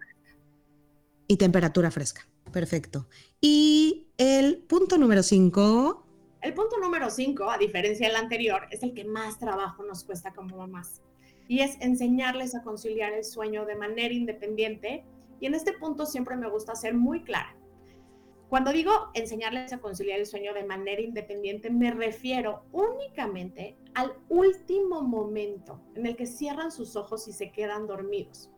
[1.26, 2.28] Y temperatura fresca.
[2.52, 3.06] Perfecto.
[3.40, 6.06] Y el punto número 5.
[6.42, 10.34] El punto número 5, a diferencia del anterior, es el que más trabajo nos cuesta
[10.34, 11.00] como mamás.
[11.48, 15.06] Y es enseñarles a conciliar el sueño de manera independiente.
[15.40, 17.56] Y en este punto siempre me gusta ser muy clara.
[18.50, 25.00] Cuando digo enseñarles a conciliar el sueño de manera independiente, me refiero únicamente al último
[25.00, 28.50] momento en el que cierran sus ojos y se quedan dormidos.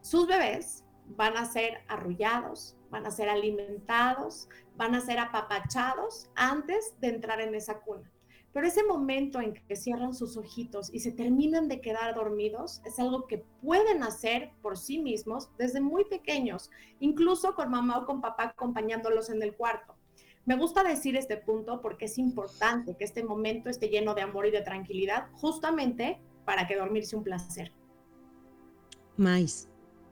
[0.00, 0.84] Sus bebés
[1.16, 7.40] van a ser arrullados, van a ser alimentados, van a ser apapachados antes de entrar
[7.40, 8.10] en esa cuna.
[8.52, 12.98] Pero ese momento en que cierran sus ojitos y se terminan de quedar dormidos es
[12.98, 18.20] algo que pueden hacer por sí mismos desde muy pequeños, incluso con mamá o con
[18.20, 19.94] papá acompañándolos en el cuarto.
[20.46, 24.46] Me gusta decir este punto porque es importante que este momento esté lleno de amor
[24.46, 27.72] y de tranquilidad, justamente para que dormirse un placer.
[29.16, 29.69] Mais,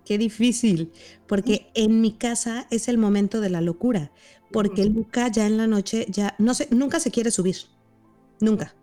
[0.09, 0.90] qué difícil,
[1.27, 4.11] porque en mi casa es el momento de la locura,
[4.51, 7.57] porque Luca ya en la noche ya no sé, nunca se quiere subir,
[8.40, 8.75] nunca.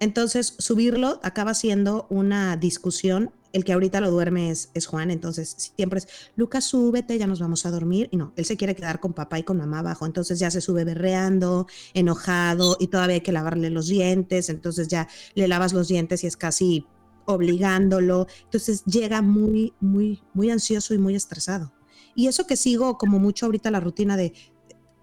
[0.00, 3.30] Entonces, subirlo acaba siendo una discusión.
[3.52, 7.38] El que ahorita lo duerme es, es, Juan, entonces siempre es, Lucas, súbete, ya nos
[7.38, 8.08] vamos a dormir.
[8.10, 10.60] Y no, él se quiere quedar con papá y con mamá abajo, entonces ya se
[10.60, 15.06] sube berreando, enojado, y todavía hay que lavarle los dientes, entonces ya
[15.36, 16.84] le lavas los dientes y es casi
[17.26, 18.26] obligándolo.
[18.44, 21.72] Entonces llega muy, muy, muy ansioso y muy estresado.
[22.14, 24.32] Y eso que sigo como mucho ahorita la rutina de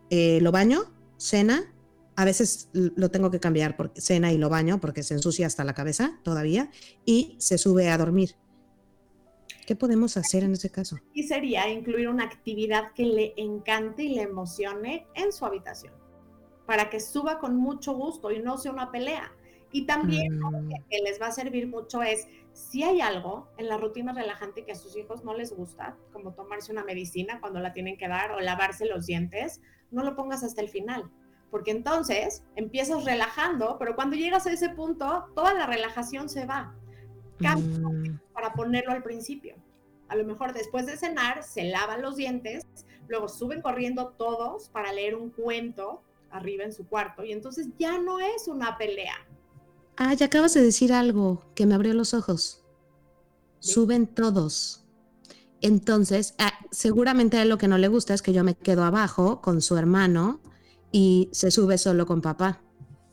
[0.09, 1.73] eh, lo baño, cena,
[2.15, 5.63] a veces lo tengo que cambiar porque cena y lo baño porque se ensucia hasta
[5.63, 6.69] la cabeza todavía
[7.05, 8.35] y se sube a dormir.
[9.65, 10.97] ¿Qué podemos hacer en ese caso?
[11.13, 15.93] Y sería incluir una actividad que le encante y le emocione en su habitación,
[16.65, 19.31] para que suba con mucho gusto y no sea una pelea.
[19.71, 20.69] Y también mm.
[20.89, 24.73] que, les va a servir mucho es, si hay algo en la rutina relajante que
[24.73, 28.31] a sus hijos no les gusta, como tomarse una medicina cuando la tienen que dar
[28.31, 31.09] o lavarse los dientes, no lo pongas hasta el final,
[31.49, 36.75] porque entonces empiezas relajando, pero cuando llegas a ese punto, toda la relajación se va.
[37.41, 38.19] Mm.
[38.33, 39.55] para ponerlo al principio.
[40.09, 42.65] A lo mejor después de cenar se lavan los dientes,
[43.07, 47.97] luego suben corriendo todos para leer un cuento arriba en su cuarto y entonces ya
[47.97, 49.15] no es una pelea,
[49.97, 52.63] Ah, ya acabas de decir algo que me abrió los ojos.
[53.59, 54.85] Suben todos.
[55.61, 58.83] Entonces, ah, seguramente a él lo que no le gusta es que yo me quedo
[58.83, 60.41] abajo con su hermano
[60.91, 62.61] y se sube solo con papá.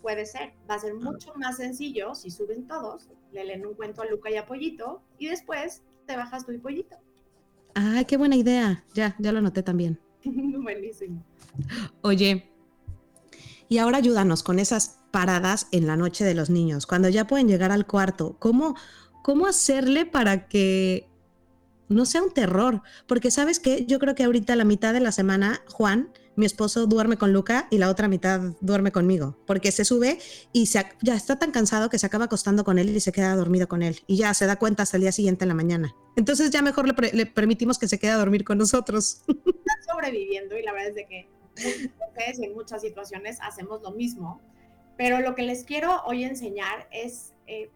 [0.01, 4.01] Puede ser, va a ser mucho más sencillo si suben todos, le leen un cuento
[4.01, 6.97] a Luca y a Pollito y después te bajas tú y Pollito.
[7.75, 8.85] Ah, qué buena idea.
[8.95, 10.01] Ya, ya lo noté también.
[10.25, 11.23] Buenísimo.
[12.03, 12.51] Oye,
[13.69, 17.49] y ahora ayúdanos con esas paradas en la noche de los niños, cuando ya pueden
[17.49, 18.37] llegar al cuarto.
[18.39, 18.77] ¿Cómo,
[19.25, 21.09] cómo hacerle para que
[21.89, 22.83] no sea un terror?
[23.09, 26.87] Porque sabes que yo creo que ahorita la mitad de la semana, Juan, mi esposo
[26.87, 30.21] duerme con Luca y la otra mitad duerme conmigo, porque se sube
[30.53, 33.67] y ya está tan cansado que se acaba acostando con él y se queda dormido
[33.67, 35.97] con él y ya se da cuenta hasta el día siguiente en la mañana.
[36.15, 39.23] Entonces ya mejor le, permitimos que se quede a dormir con nosotros.
[39.27, 41.29] Está sobreviviendo y la verdad es de que
[42.39, 44.41] en muchas situaciones hacemos lo mismo,
[44.99, 47.71] pero lo que les quiero hoy enseñar es eh,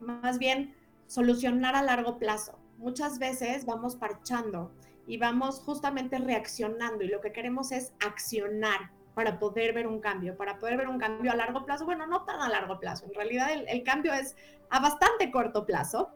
[0.00, 0.74] más bien
[1.06, 2.58] solucionar a largo plazo.
[2.78, 4.72] Muchas veces vamos parchando
[5.06, 10.36] y vamos justamente reaccionando y lo que queremos es accionar para poder ver un cambio,
[10.36, 11.84] para poder ver un cambio a largo plazo.
[11.84, 14.36] Bueno, no tan a largo plazo, en realidad el, cambio es
[14.68, 16.10] a bastante corto plazo,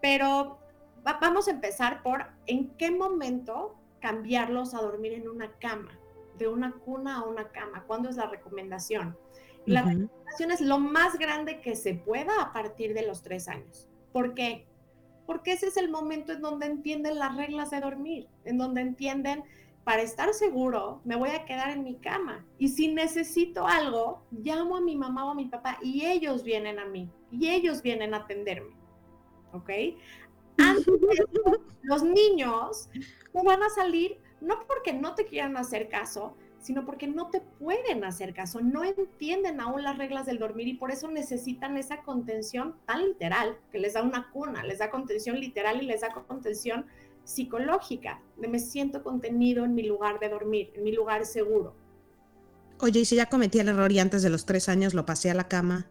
[0.00, 0.58] pero
[1.20, 5.98] vamos a empezar por en qué momento cambiarlos a dormir en una cama,
[6.38, 9.16] de una cuna a una cama, cuándo es la recomendación.
[9.66, 13.88] La recomendación es lo más grande que se pueda a partir de los tres años.
[14.12, 14.66] ¿Por qué?
[15.26, 19.44] porque ese es el momento en donde entienden las reglas de dormir, en donde entienden,
[19.84, 22.46] para estar seguro, me voy a quedar en mi cama.
[22.58, 26.78] Y si necesito algo, llamo a mi mamá o a mi papá y ellos vienen
[26.78, 28.76] a mí, y ellos vienen a atenderme.
[29.52, 29.70] ¿Ok?
[30.58, 30.86] Antes
[31.82, 32.88] los niños
[33.34, 37.40] no van a salir, no porque no te quieran hacer caso, sino porque no te
[37.40, 42.02] pueden hacer caso, no entienden aún las reglas del dormir y por eso necesitan esa
[42.02, 46.12] contención tan literal, que les da una cuna, les da contención literal y les da
[46.12, 46.86] contención
[47.24, 51.74] psicológica, de me siento contenido en mi lugar de dormir, en mi lugar seguro.
[52.80, 55.30] Oye, y si ya cometí el error y antes de los tres años lo pasé
[55.30, 55.88] a la cama.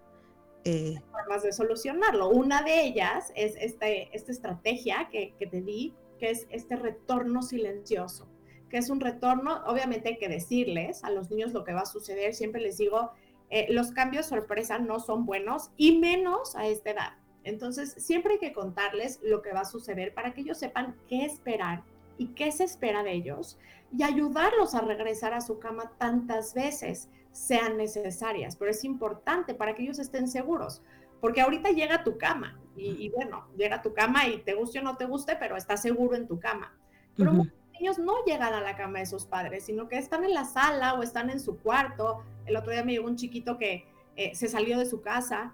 [0.64, 1.02] Eh...
[1.12, 2.30] Formas de solucionarlo.
[2.30, 7.42] Una de ellas es este, esta estrategia que, que te di, que es este retorno
[7.42, 8.28] silencioso
[8.72, 11.86] que es un retorno, obviamente hay que decirles a los niños lo que va a
[11.86, 13.12] suceder, siempre les digo,
[13.50, 17.14] eh, los cambios sorpresa no son buenos y menos a esta edad.
[17.44, 21.26] Entonces, siempre hay que contarles lo que va a suceder para que ellos sepan qué
[21.26, 21.84] esperar
[22.18, 23.60] y qué se espera de ellos
[23.92, 28.56] y ayudarlos a regresar a su cama tantas veces sean necesarias.
[28.56, 30.82] Pero es importante para que ellos estén seguros,
[31.20, 34.80] porque ahorita llega a tu cama y, bueno, llega a tu cama y te guste
[34.80, 36.74] o no te guste, pero está seguro en tu cama.
[37.18, 37.46] Pero
[37.82, 40.94] niños no llegan a la cama de sus padres, sino que están en la sala
[40.94, 42.24] o están en su cuarto.
[42.46, 45.54] El otro día me llegó un chiquito que eh, se salió de su casa.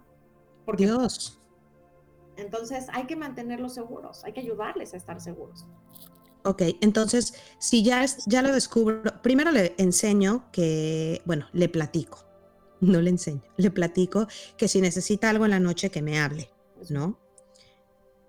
[0.66, 1.40] Por Dios.
[2.36, 5.66] Entonces hay que mantenerlos seguros, hay que ayudarles a estar seguros.
[6.44, 12.26] Ok, entonces si ya, es, ya lo descubro, primero le enseño que, bueno, le platico,
[12.82, 16.50] no le enseño, le platico que si necesita algo en la noche que me hable,
[16.90, 17.20] ¿no?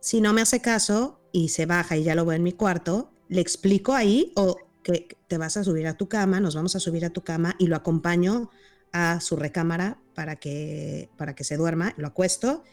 [0.00, 3.10] Si no me hace caso y se baja y ya lo veo en mi cuarto,
[3.28, 6.80] le explico ahí o que te vas a subir a tu cama, nos vamos a
[6.80, 8.50] subir a tu cama y lo acompaño
[8.92, 12.64] a su recámara para que, para que se duerma, lo acuesto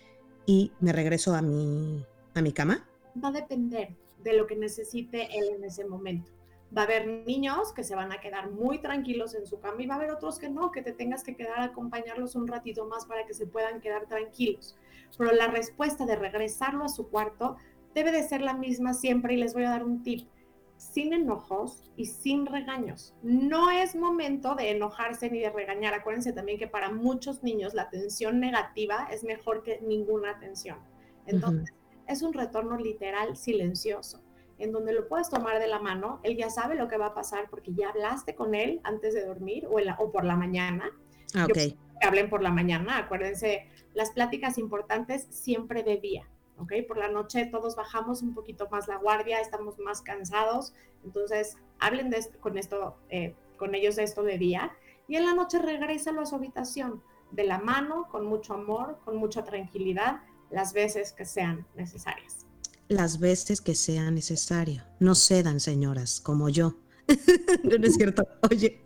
[0.46, 2.88] y me regreso a mi, a mi cama.
[3.22, 6.32] Va a depender de lo que necesite él en ese momento.
[6.76, 9.86] Va a haber niños que se van a quedar muy tranquilos en su cama y
[9.86, 12.86] va a haber otros que no, que te tengas que quedar a acompañarlos un ratito
[12.86, 14.76] más para que se puedan quedar tranquilos.
[15.18, 17.58] Pero la respuesta de regresarlo a su cuarto
[17.94, 20.28] debe de ser la misma siempre y les voy a dar un tip
[20.77, 23.15] sin enojos y sin regaños.
[23.23, 25.93] No es momento de enojarse ni de regañar.
[25.93, 30.79] Acuérdense también que para muchos niños la atención negativa es mejor que ninguna atención.
[31.25, 31.73] Entonces,
[32.07, 34.21] es un retorno literal silencioso,
[34.57, 36.19] en donde lo puedes tomar de la mano.
[36.23, 39.25] Él ya sabe lo que va a pasar porque ya hablaste con él antes de
[39.25, 40.91] dormir o, o por la mañana.
[41.33, 42.97] Ah, que hablen por la mañana.
[42.97, 46.74] Acuérdense, las pláticas importantes siempre de día ¿ok?
[46.88, 52.10] Por la noche todos bajamos un poquito más la guardia, estamos más cansados, entonces hablen
[52.10, 54.72] de con, esto, eh, con ellos de esto de día
[55.08, 59.18] y en la noche regrésalo a su habitación, de la mano, con mucho amor, con
[59.18, 62.45] mucha tranquilidad, las veces que sean necesarias.
[62.88, 64.84] Las veces que sea necesario.
[64.99, 66.76] No cedan, señoras, como yo.
[67.64, 68.28] no, es cierto.
[68.49, 68.82] Oye,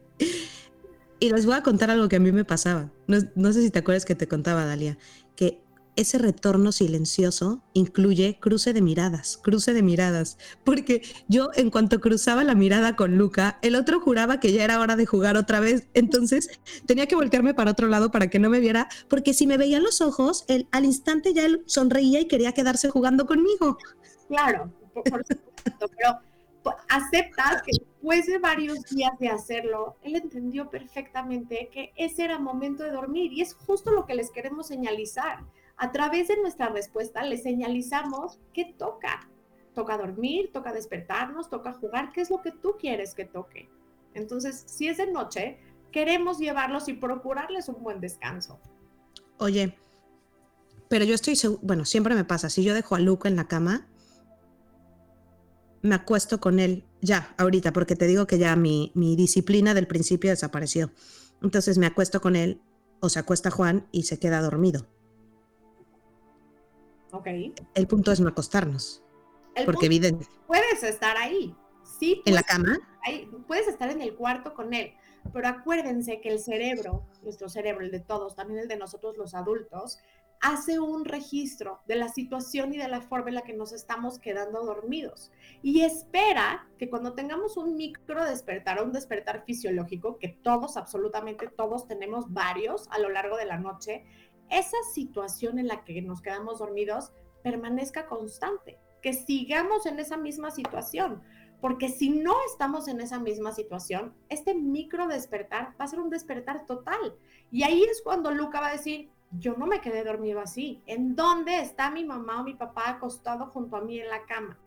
[1.19, 2.91] y les voy a contar algo que a mí me pasaba.
[3.07, 4.97] No, no sé si te acuerdas que te contaba, Dalia,
[5.99, 12.43] ese retorno silencioso incluye cruce de miradas, cruce de miradas, porque yo en cuanto cruzaba
[12.43, 15.87] la mirada con Luca, el otro juraba que ya era hora de jugar otra vez,
[15.93, 16.49] entonces
[16.87, 19.83] tenía que voltearme para otro lado para que no me viera, porque si me veían
[19.83, 23.77] los ojos, él, al instante ya él sonreía y quería quedarse jugando conmigo.
[24.27, 26.19] Claro, por supuesto, pero
[26.89, 32.83] aceptas que después de varios días de hacerlo, él entendió perfectamente que ese era momento
[32.83, 35.39] de dormir y es justo lo que les queremos señalizar.
[35.79, 39.29] A través de nuestra respuesta les señalizamos que toca.
[39.73, 43.69] Toca dormir, toca despertarnos, toca jugar, ¿qué es lo que tú quieres que toque?
[44.13, 45.57] Entonces, si es de noche,
[45.91, 48.59] queremos llevarlos y procurarles un buen descanso.
[49.37, 49.77] Oye,
[50.89, 53.47] pero yo estoy seguro, bueno, siempre me pasa, si yo dejo a Luca en la
[53.47, 53.87] cama,
[55.81, 60.29] me acuesto con él ya, ahorita, porque te digo que ya mi, disciplina del principio
[60.29, 60.91] desapareció.
[61.41, 62.61] Entonces me acuesto con él,
[62.99, 64.87] o se acuesta Juan y se queda dormido.
[67.11, 67.27] Ok.
[67.75, 69.03] El punto es no acostarnos.
[69.65, 70.27] porque evidente.
[70.47, 71.55] Puedes estar ahí.
[71.99, 72.21] Sí.
[72.25, 72.77] ¿En la cama?
[73.03, 74.93] Ahí, puedes estar en el cuarto con él.
[75.33, 79.35] Pero acuérdense que el cerebro, nuestro cerebro, el de todos, también el de nosotros los
[79.35, 79.99] adultos,
[80.41, 84.19] hace un registro de la situación y de la forma en la que nos estamos
[84.19, 85.31] quedando dormidos
[85.61, 91.47] y espera que cuando tengamos un micro despertar o un despertar fisiológico, que todos, absolutamente
[91.47, 94.05] todos tenemos varios a lo largo de la noche,
[94.49, 97.11] esa situación en la que nos quedamos dormidos
[97.43, 101.21] permanezca constante, que sigamos en esa misma situación,
[101.61, 106.09] porque si no estamos en esa misma situación, este micro despertar va a ser un
[106.09, 107.15] despertar total.
[107.51, 110.81] Y ahí es cuando Luca va a decir, yo no me quedé dormido así.
[110.85, 114.57] ¿En dónde está mi mamá o mi papá acostado junto a mí en la cama?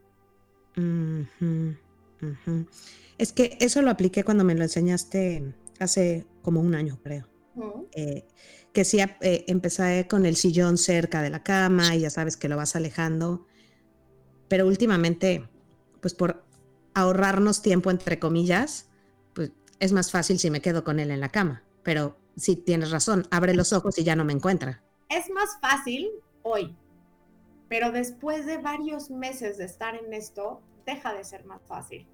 [3.19, 7.27] Es que eso lo apliqué cuando me lo enseñaste hace como un año, creo.
[7.93, 8.25] Eh,
[8.73, 12.49] que sí, eh, empecé con el sillón cerca de la cama y ya sabes que
[12.49, 13.47] lo vas alejando.
[14.49, 15.49] Pero últimamente,
[16.01, 16.45] pues por
[16.95, 18.89] ahorrarnos tiempo, entre comillas,
[19.35, 21.63] pues es más fácil si me quedo con él en la cama.
[21.83, 24.83] Pero sí tienes razón, abre los ojos y ya no me encuentra.
[25.09, 26.11] Es más fácil
[26.43, 26.75] hoy,
[27.69, 32.07] pero después de varios meses de estar en esto, deja de ser más fácil.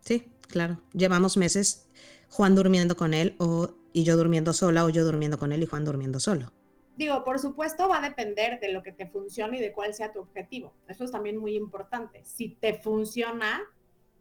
[0.00, 0.82] Sí, claro.
[0.92, 1.88] Llevamos meses
[2.30, 5.66] Juan durmiendo con él o, y yo durmiendo sola o yo durmiendo con él y
[5.66, 6.52] Juan durmiendo solo.
[6.96, 10.12] Digo, por supuesto va a depender de lo que te funcione y de cuál sea
[10.12, 10.74] tu objetivo.
[10.86, 12.22] Eso es también muy importante.
[12.24, 13.60] Si te funciona,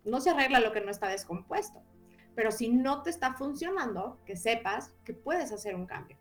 [0.05, 1.81] no se arregla lo que no está descompuesto.
[2.35, 6.17] Pero si no te está funcionando, que sepas que puedes hacer un cambio.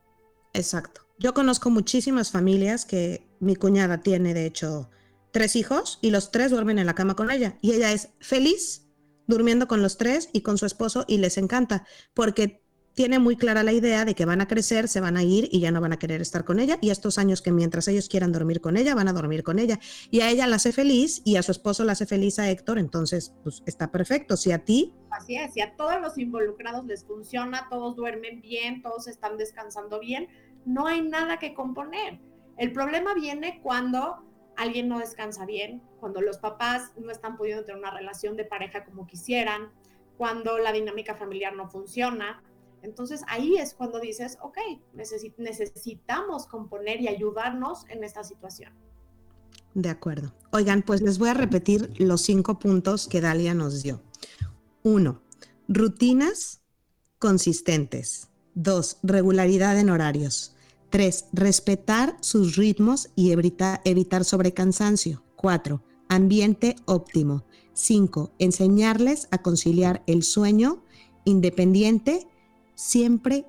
[0.53, 1.03] Exacto.
[1.18, 4.90] Yo conozco muchísimas familias que mi cuñada tiene, de hecho,
[5.30, 7.59] tres hijos y los tres duermen en la cama con ella.
[7.61, 8.88] Y ella es feliz
[9.28, 12.64] durmiendo con los tres y con su esposo y les encanta porque
[12.99, 15.61] tiene muy clara la idea de que van a crecer, se van a ir y
[15.61, 16.78] ya no van a querer estar con ella.
[16.80, 19.78] Y estos años que mientras ellos quieran dormir con ella, van a dormir con ella.
[20.11, 22.76] Y a ella la hace feliz y a su esposo la hace feliz a Héctor.
[22.76, 24.36] Entonces, pues está perfecto.
[24.36, 24.96] Si a ti...
[25.12, 30.01] Así es, si a todos los involucrados les funciona, todos duermen bien, todos están descansando
[30.01, 30.26] bien,
[30.66, 32.18] no hay nada que componer.
[32.57, 37.78] El problema viene cuando alguien no descansa bien, cuando los papás no están pudiendo tener
[37.78, 39.70] una relación de pareja como quisieran,
[40.16, 42.42] cuando la dinámica familiar no funciona,
[42.83, 44.59] entonces ahí es cuando dices, ok,
[45.39, 48.72] necesitamos componer y ayudarnos en esta situación.
[49.74, 50.35] De acuerdo.
[50.51, 54.03] Oigan, pues les voy a repetir los cinco puntos que Dalia nos dio.
[54.83, 55.22] Uno,
[55.68, 56.62] rutinas
[57.18, 58.29] consistentes.
[58.55, 60.55] Dos, regularidad en horarios.
[60.91, 65.22] Tres, respetar sus ritmos y evitar, sobrecansancio.
[65.37, 67.45] Cuatro, ambiente óptimo.
[67.74, 70.83] Cinco, enseñarles a conciliar el sueño
[71.24, 72.26] independiente
[72.79, 73.45] siempre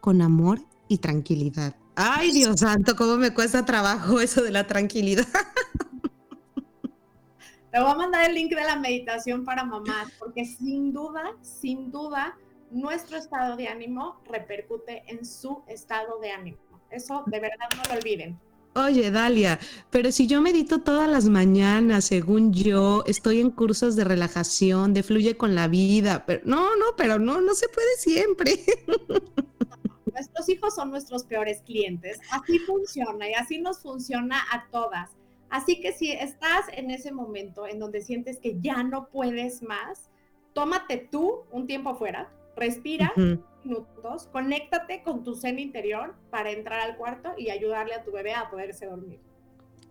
[0.00, 1.76] con amor y tranquilidad.
[1.94, 5.26] Ay, Dios santo, cómo me cuesta trabajo eso de la tranquilidad.
[7.70, 11.92] Te voy a mandar el link de la meditación para mamás, porque sin duda, sin
[11.92, 12.36] duda,
[12.70, 16.58] nuestro estado de ánimo repercute en su estado de ánimo.
[16.90, 18.38] Eso de verdad no lo olviden.
[18.74, 19.58] Oye, Dalia,
[19.90, 25.02] pero si yo medito todas las mañanas, según yo, estoy en cursos de relajación, de
[25.02, 28.58] fluye con la vida, pero no, no, pero no, no se puede siempre.
[30.12, 32.18] Nuestros hijos son nuestros peores clientes.
[32.30, 35.10] Así funciona y así nos funciona a todas.
[35.50, 40.08] Así que si estás en ese momento en donde sientes que ya no puedes más,
[40.54, 43.12] tómate tú un tiempo afuera, respira
[43.64, 48.34] minutos, conéctate con tu zen interior para entrar al cuarto y ayudarle a tu bebé
[48.34, 49.20] a poderse dormir.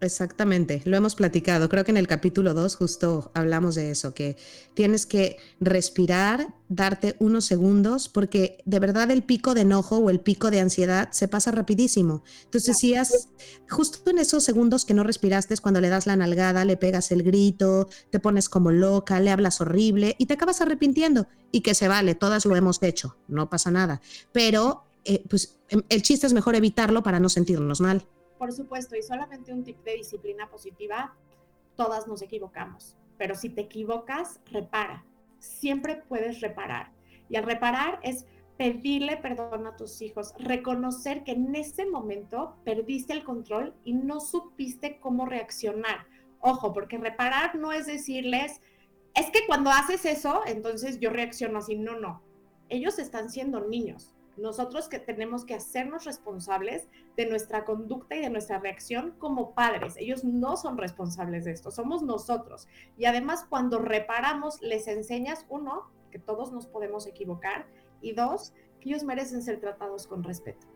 [0.02, 1.70] Exactamente, lo hemos platicado.
[1.70, 4.36] Creo que en el capítulo 2 justo hablamos de eso, que
[4.74, 10.20] tienes que respirar, darte unos segundos, porque de verdad el pico de enojo o el
[10.20, 12.24] pico de ansiedad se pasa rapidísimo.
[12.46, 13.30] Entonces, si has,
[13.70, 17.12] justo en esos segundos que no respiraste es cuando le das la nalgada, le pegas
[17.12, 21.28] el grito, te pones como loca, le hablas horrible y te acabas arrepintiendo.
[21.52, 24.02] Y que se vale, todas lo hemos hecho, no pasa nada.
[24.32, 28.08] Pero, eh, pues em, el chiste es mejor evitarlo para no sentirnos mal
[28.42, 31.16] por supuesto, y solamente un tip de disciplina positiva,
[31.76, 35.06] todas nos equivocamos, pero si te equivocas, repara.
[35.38, 36.92] Siempre puedes reparar.
[37.30, 38.26] Y al reparar es
[38.58, 44.20] pedirle perdón a tus hijos, reconocer que en ese momento perdiste el control y no
[44.20, 46.08] supiste cómo reaccionar.
[46.40, 48.60] Ojo, porque reparar no es decirles,
[49.14, 51.76] es que cuando haces eso, entonces yo reacciono así.
[51.76, 52.24] No, no.
[52.70, 54.16] Ellos están siendo niños.
[54.38, 59.96] Nosotros que tenemos que hacernos responsables de nuestra conducta y de nuestra reacción como padres.
[59.98, 62.68] Ellos no son responsables de esto, somos nosotros.
[62.98, 67.68] Y además cuando reparamos, les enseñas, uno, que todos nos podemos equivocar
[68.02, 70.68] y dos, que ellos merecen ser tratados con respeto.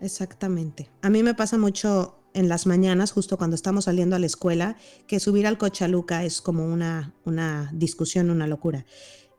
[0.00, 0.90] Exactamente.
[1.00, 4.76] A mí me pasa mucho en las mañanas, justo cuando estamos saliendo a la escuela,
[5.06, 8.84] que subir al coche a Luca es como una, una discusión, una locura.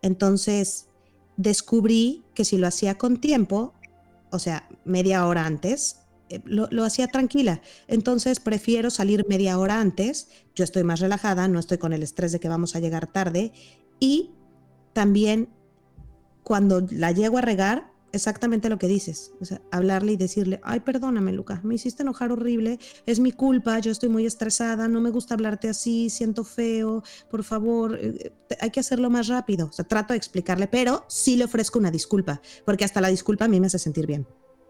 [0.02, 0.90] Entonces,
[1.38, 3.74] descubrí que si lo hacía con tiempo,
[4.32, 7.62] o sea, media hora antes, eh, lo, lo, hacía tranquila.
[7.88, 12.32] Entonces prefiero salir media hora antes, yo estoy más relajada, no estoy con el estrés
[12.32, 13.52] de que vamos a llegar tarde
[14.00, 14.32] y
[14.94, 15.50] también
[16.44, 20.80] cuando la llego a regar, exactamente lo que dices, o sea, hablarle y decirle, ay,
[20.82, 25.10] perdóname, Luca, me hiciste enojar horrible, es mi culpa, yo estoy muy estresada, no me
[25.10, 29.68] gusta hablarte así, siento feo, por favor, eh, hay que hacerlo más rápido.
[29.68, 33.46] O sea, trato de explicarle, pero sí le ofrezco una disculpa, porque hasta la disculpa
[33.46, 34.28] a mí me hace sentir bien.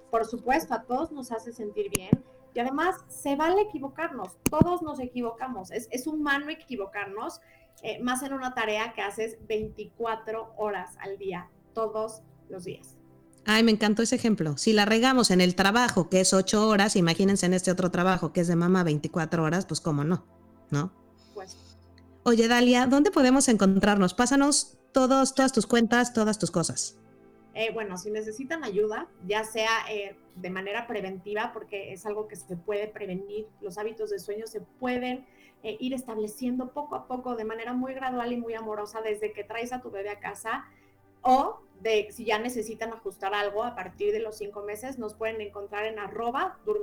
[0.10, 2.12] Por supuesto, a todos nos hace sentir bien.
[2.56, 7.42] Y además, se vale equivocarnos, todos nos equivocamos, es, es humano equivocarnos,
[7.82, 12.96] eh, más en una tarea que haces 24 horas al día, todos los días.
[13.46, 14.58] Ay, me encantó ese ejemplo.
[14.58, 18.32] Si la regamos en el trabajo, que es ocho horas, imagínense en este otro trabajo,
[18.32, 20.26] que es de mamá 24 horas, pues cómo no,
[20.72, 20.94] ¿no?
[21.34, 21.58] Pues.
[22.24, 24.14] Oye, Dalia, ¿dónde podemos encontrarnos?
[24.14, 26.98] Pásanos todos, todas tus cuentas, todas tus cosas.
[27.54, 32.36] Eh, bueno, si necesitan ayuda, ya sea eh, de manera preventiva, porque es algo que
[32.36, 35.28] se puede prevenir, los hábitos de sueño se pueden
[35.64, 39.44] eh, ir estableciendo poco a poco, de manera muy gradual y muy amorosa, desde que
[39.44, 40.66] traes a tu bebé a casa
[41.24, 41.64] o
[42.12, 46.00] si ya necesitan ajustar algo a partir de los cinco meses, nos pueden encontrar en
[46.00, 46.78] arroba o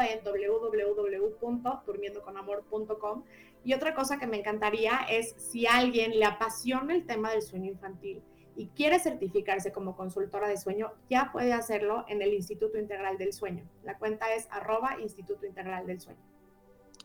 [0.00, 3.24] en www.durmiendoconamor.com.
[3.64, 7.72] Y otra cosa que me encantaría es si alguien le apasiona el tema del sueño
[7.72, 8.22] infantil
[8.54, 13.32] y quiere certificarse como consultora de sueño, ya puede hacerlo en el Instituto Integral del
[13.32, 13.68] Sueño.
[13.84, 16.20] La cuenta es arroba Instituto Integral del Sueño.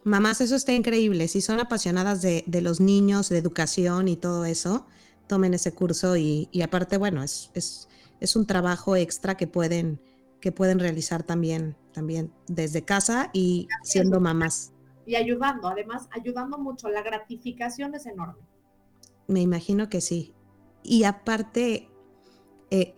[0.04, 1.28] Mamás, eso está increíble.
[1.28, 4.86] Si son apasionadas de los niños, de educación y todo eso,
[5.28, 7.88] tomen ese curso y, aparte, bueno, es, es,
[8.20, 10.00] es, un trabajo extra que pueden,
[10.40, 14.74] que pueden realizar también, también desde casa y siendo mamás.
[15.06, 16.90] Y ayudando, además, ayudando mucho.
[16.90, 18.42] La gratificación es enorme.
[19.28, 20.34] Me imagino que sí.
[20.82, 21.90] Y aparte,
[22.70, 22.96] eh,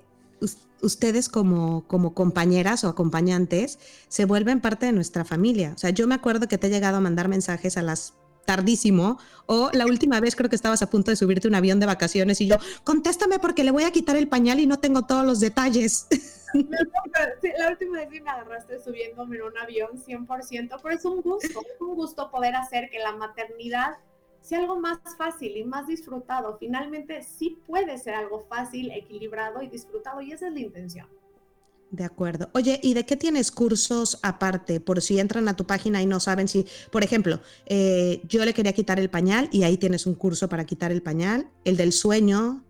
[0.81, 5.73] ustedes como, como compañeras o acompañantes se vuelven parte de nuestra familia.
[5.75, 8.13] O sea, yo me acuerdo que te he llegado a mandar mensajes a las
[8.45, 11.85] tardísimo, o la última vez creo que estabas a punto de subirte un avión de
[11.85, 15.25] vacaciones y yo, contéstame porque le voy a quitar el pañal y no tengo todos
[15.25, 16.07] los detalles.
[16.53, 21.47] la última vez que me agarraste subiéndome en un avión 100%, pero es un gusto,
[21.47, 23.97] es un gusto poder hacer que la maternidad
[24.41, 26.57] sea algo más fácil y más disfrutado.
[26.59, 31.07] Finalmente sí puede ser algo fácil, equilibrado y disfrutado y esa es la intención.
[31.95, 32.49] De acuerdo.
[32.53, 34.81] Oye, ¿y de qué tienes cursos aparte?
[34.81, 38.53] Por si entran a tu página y no saben si, por ejemplo, eh, yo le
[38.53, 41.93] quería quitar el pañal y ahí tienes un curso para quitar el pañal, el del
[41.93, 42.65] sueño.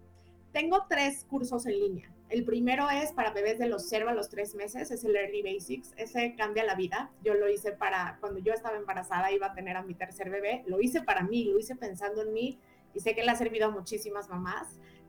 [0.51, 2.11] Tengo tres cursos en línea.
[2.30, 5.41] El primero es para bebés de los 0 a los 3 meses, es el Early
[5.41, 5.93] Basics.
[5.97, 7.09] Ese cambia la vida.
[7.23, 10.63] Yo lo hice para, cuando yo estaba embarazada, iba a tener a mi tercer bebé.
[10.67, 12.59] Lo hice para mí, lo hice pensando en mí
[12.93, 14.67] y sé que le ha servido a muchísimas mamás.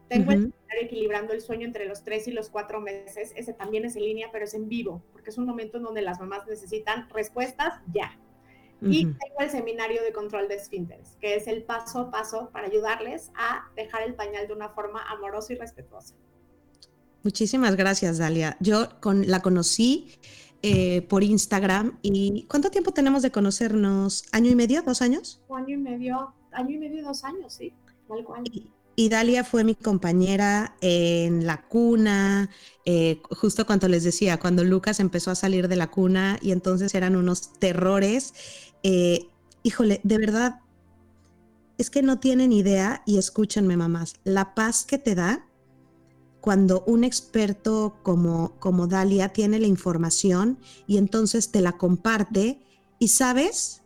[0.08, 3.32] Tengo el seminario Equilibrando el Sueño entre los 3 y los 4 meses.
[3.36, 6.02] Ese también es en línea, pero es en vivo, porque es un momento en donde
[6.02, 8.18] las mamás necesitan respuestas ya.
[8.82, 12.66] Y tengo el seminario de control de esfínteres, que es el paso a paso para
[12.66, 16.14] ayudarles a dejar el pañal de una forma amorosa y respetuosa.
[17.22, 18.56] Muchísimas gracias, Dalia.
[18.60, 20.12] Yo con, la conocí
[20.62, 24.24] eh, por Instagram y ¿cuánto tiempo tenemos de conocernos?
[24.30, 24.82] ¿Año y medio?
[24.82, 25.42] ¿Dos años?
[25.50, 27.72] año y medio, año y medio, dos años, sí.
[28.52, 32.48] Y, Dalia fue mi compañera en la cuna,
[32.86, 36.94] eh, justo cuando les decía, cuando Lucas empezó a salir de la cuna y entonces
[36.94, 38.32] eran unos terrores.
[38.82, 39.28] Eh,
[39.62, 40.60] híjole, de verdad,
[41.76, 45.46] es que no tienen idea y escúchenme mamás, la paz que te da
[46.40, 52.62] cuando un experto como, como Dalia tiene la información y entonces te la comparte
[52.98, 53.82] y sabes,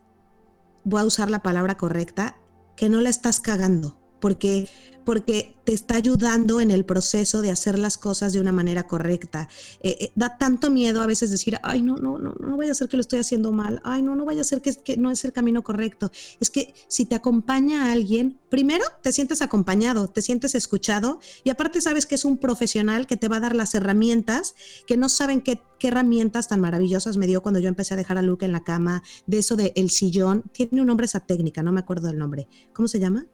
[0.85, 2.37] voy a usar la palabra correcta,
[2.77, 4.00] que no la estás cagando.
[4.21, 4.69] Porque
[5.05, 9.49] porque te está ayudando en el proceso de hacer las cosas de una manera correcta.
[9.83, 12.75] Eh, eh, da tanto miedo a veces decir, ay, no, no, no, no vaya a
[12.75, 15.25] ser que lo estoy haciendo mal, ay, no, no vaya a ser que, no es
[15.25, 16.11] el camino correcto.
[16.39, 21.81] Es que si te acompaña alguien, primero te sientes acompañado, te sientes escuchado y aparte
[21.81, 24.55] sabes que es un profesional que te va a dar las herramientas,
[24.87, 28.19] que no saben qué, qué herramientas tan maravillosas me dio cuando yo empecé a dejar
[28.19, 31.63] a Luke en la cama, de eso de el sillón, tiene un nombre esa técnica,
[31.63, 32.49] no me acuerdo del nombre.
[32.73, 33.27] ¿Cómo se llama?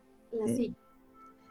[0.44, 0.74] La eh,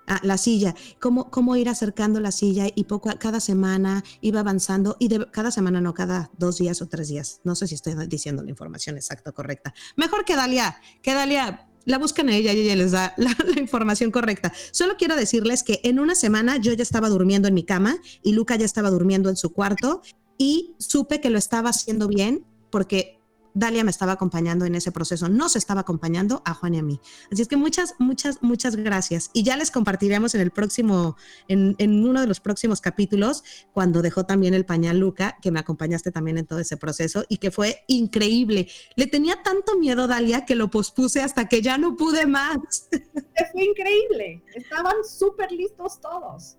[0.08, 4.98] Ah, la silla, cómo, cómo ir acercando la silla y poco cada semana iba avanzando
[5.00, 7.42] y de, cada semana no, cada dos días o tres días.
[7.44, 9.74] No sé si estoy diciendo la información exacta correcta.
[9.96, 13.60] Mejor que Dalia, que Dalia la buscan a ella y ella les da la, la,
[13.60, 14.54] información correcta.
[14.72, 18.34] Solo quiero decirles que en una semana yo ya estaba durmiendo en mi cama y
[18.34, 20.04] Luca ya estaba durmiendo en su cuarto
[20.38, 23.20] y supe que lo estaba haciendo bien porque
[23.56, 26.84] Dalia me estaba acompañando en ese proceso, no se estaba acompañando a Juan y a
[26.84, 27.00] mí.
[27.32, 29.32] Así es que muchas, muchas, muchas gracias.
[29.34, 31.16] Y ya les compartiremos en el próximo,
[31.48, 35.60] en, en, uno de los próximos capítulos, cuando dejó también el pañal Luca, que me
[35.62, 38.68] acompañaste también en todo ese proceso y que fue increíble.
[38.98, 42.90] Le tenía tanto miedo, Dalia, que lo pospuse hasta que ya no pude más.
[43.52, 44.44] Fue increíble.
[44.54, 46.58] Estaban súper listos todos.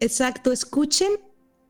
[0.00, 1.10] Exacto, escuchen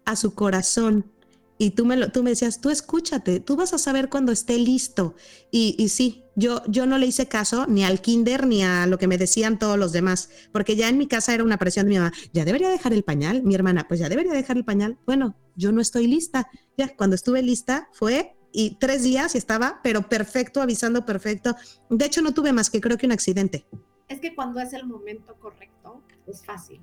[0.04, 1.10] a su corazón
[1.58, 4.58] y tú me, lo, tú me decías, tú escúchate, tú vas a saber cuando esté
[4.58, 5.16] listo.
[5.50, 8.96] Y, y, sí, yo, yo no le hice caso ni al kinder ni a lo
[8.96, 11.90] que me decían todos los demás, porque ya en mi casa era una presión de
[11.90, 14.98] mi mamá, ya debería dejar el pañal, mi hermana, pues ya debería dejar el pañal.
[15.04, 16.48] Bueno, yo no estoy lista.
[16.76, 21.56] Ya, cuando estuve lista fue y tres días y estaba, pero perfecto, avisando perfecto.
[21.90, 23.66] De hecho, no tuve más que creo que un accidente.
[24.08, 26.80] Es que cuando es el momento correcto, es fácil.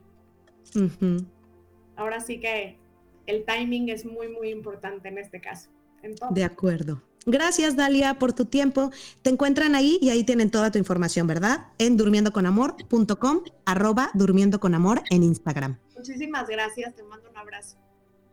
[0.76, 1.26] Uh -huh.
[1.96, 2.78] Ahora sí que
[3.28, 5.70] el timing es muy, muy importante en este caso.
[6.32, 7.02] De acuerdo.
[7.26, 8.92] Gracias, Dalia, por tu tiempo.
[9.24, 11.68] Te encuentran ahí y ahí tienen toda tu información, ¿verdad?
[11.80, 15.80] En durmiendoconamor.com, arroba durmiendo con amor en Instagram.
[15.96, 17.78] Muchísimas gracias, te mando un abrazo.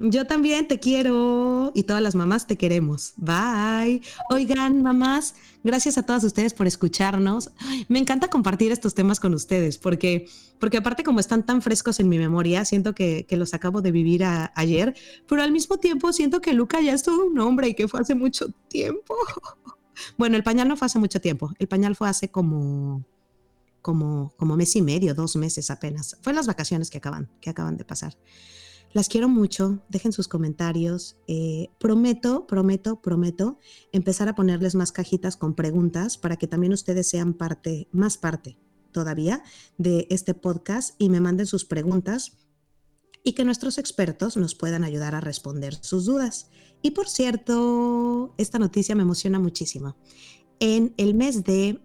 [0.05, 3.13] Yo también te quiero y todas las mamás te queremos.
[3.17, 4.03] Bye.
[4.31, 7.53] Oigan, mamás, gracias a todas ustedes por escucharnos.
[7.89, 10.29] Me encanta compartir estos temas con ustedes porque,
[10.59, 13.93] porque aparte como están tan frescos en mi memoria, siento que, que los acabo de
[13.93, 14.95] vivir ayer,
[15.29, 18.01] pero al mismo tiempo siento que Luca ya es todo un hombre y que fue
[18.01, 19.15] hace mucho tiempo.
[20.17, 23.05] Bueno, el pañal no fue hace mucho tiempo, el pañal fue hace como,
[23.83, 26.17] como, como mes y medio, dos meses apenas.
[26.23, 28.17] Fue las vacaciones que acaban, que acaban de pasar.
[28.93, 31.17] Las quiero mucho, dejen sus comentarios.
[31.27, 33.59] Eh, prometo, prometo, prometo
[33.91, 38.59] empezar a ponerles más cajitas con preguntas para que también ustedes sean parte, más parte
[38.93, 39.43] todavía
[39.79, 42.37] de este podcast y me manden sus preguntas
[43.25, 46.51] y que nuestros expertos nos puedan ayudar a responder sus dudas.
[46.83, 49.97] Y por cierto, esta noticia me emociona muchísimo.
[50.61, 51.81] En el mes de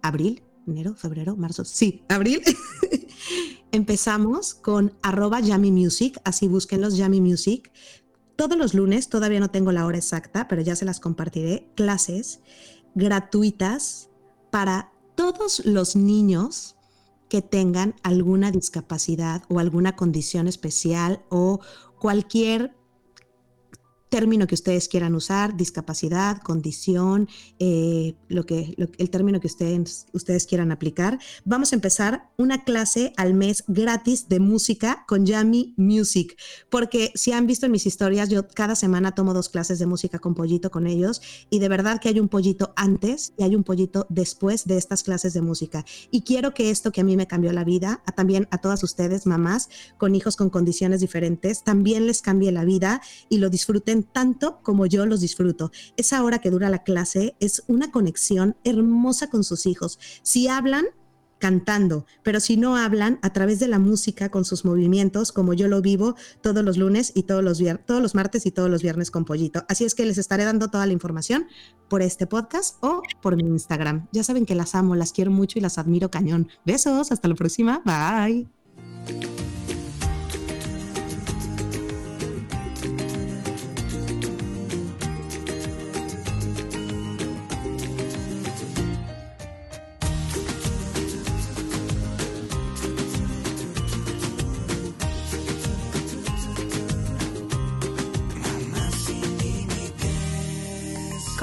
[0.00, 2.42] abril, enero, febrero, marzo, sí, abril.
[3.74, 7.72] Empezamos con arroba Yami Music, así busquen los Yami Music.
[8.36, 12.40] Todos los lunes, todavía no tengo la hora exacta, pero ya se las compartiré, clases
[12.94, 14.10] gratuitas
[14.50, 16.76] para todos los niños
[17.30, 21.60] que tengan alguna discapacidad o alguna condición especial o
[21.98, 22.74] cualquier
[24.12, 30.46] término que ustedes quieran usar, discapacidad, condición, eh, lo que, el término que ustedes, ustedes
[30.46, 31.18] quieran aplicar.
[31.46, 36.36] Vamos a empezar una clase al mes gratis de música con Yami Music,
[36.68, 40.18] porque si han visto en mis historias, yo cada semana tomo dos clases de música
[40.18, 43.64] con pollito con ellos y de verdad que hay un pollito antes y hay un
[43.64, 45.86] pollito después de estas clases de música.
[46.10, 48.84] Y quiero que esto que a mí me cambió la vida, a, también a todas
[48.84, 53.00] ustedes, mamás con hijos con condiciones diferentes, también les cambie la vida
[53.30, 53.48] y lo
[54.02, 55.70] tanto como yo los disfruto.
[55.96, 59.98] Esa hora que dura la clase es una conexión hermosa con sus hijos.
[60.22, 60.86] Si hablan,
[61.42, 65.66] cantando, pero si no hablan a través de la música con sus movimientos, como yo
[65.66, 69.10] lo vivo todos los lunes y todos los, todos los martes y todos los viernes
[69.10, 69.64] con Pollito.
[69.68, 71.48] Así es que les estaré dando toda la información
[71.88, 74.06] por este podcast o por mi Instagram.
[74.12, 76.48] Ya saben que las amo, las quiero mucho y las admiro cañón.
[76.64, 77.82] Besos, hasta la próxima.
[77.84, 78.48] Bye.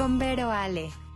[0.00, 0.18] Con
[0.50, 1.09] Ale.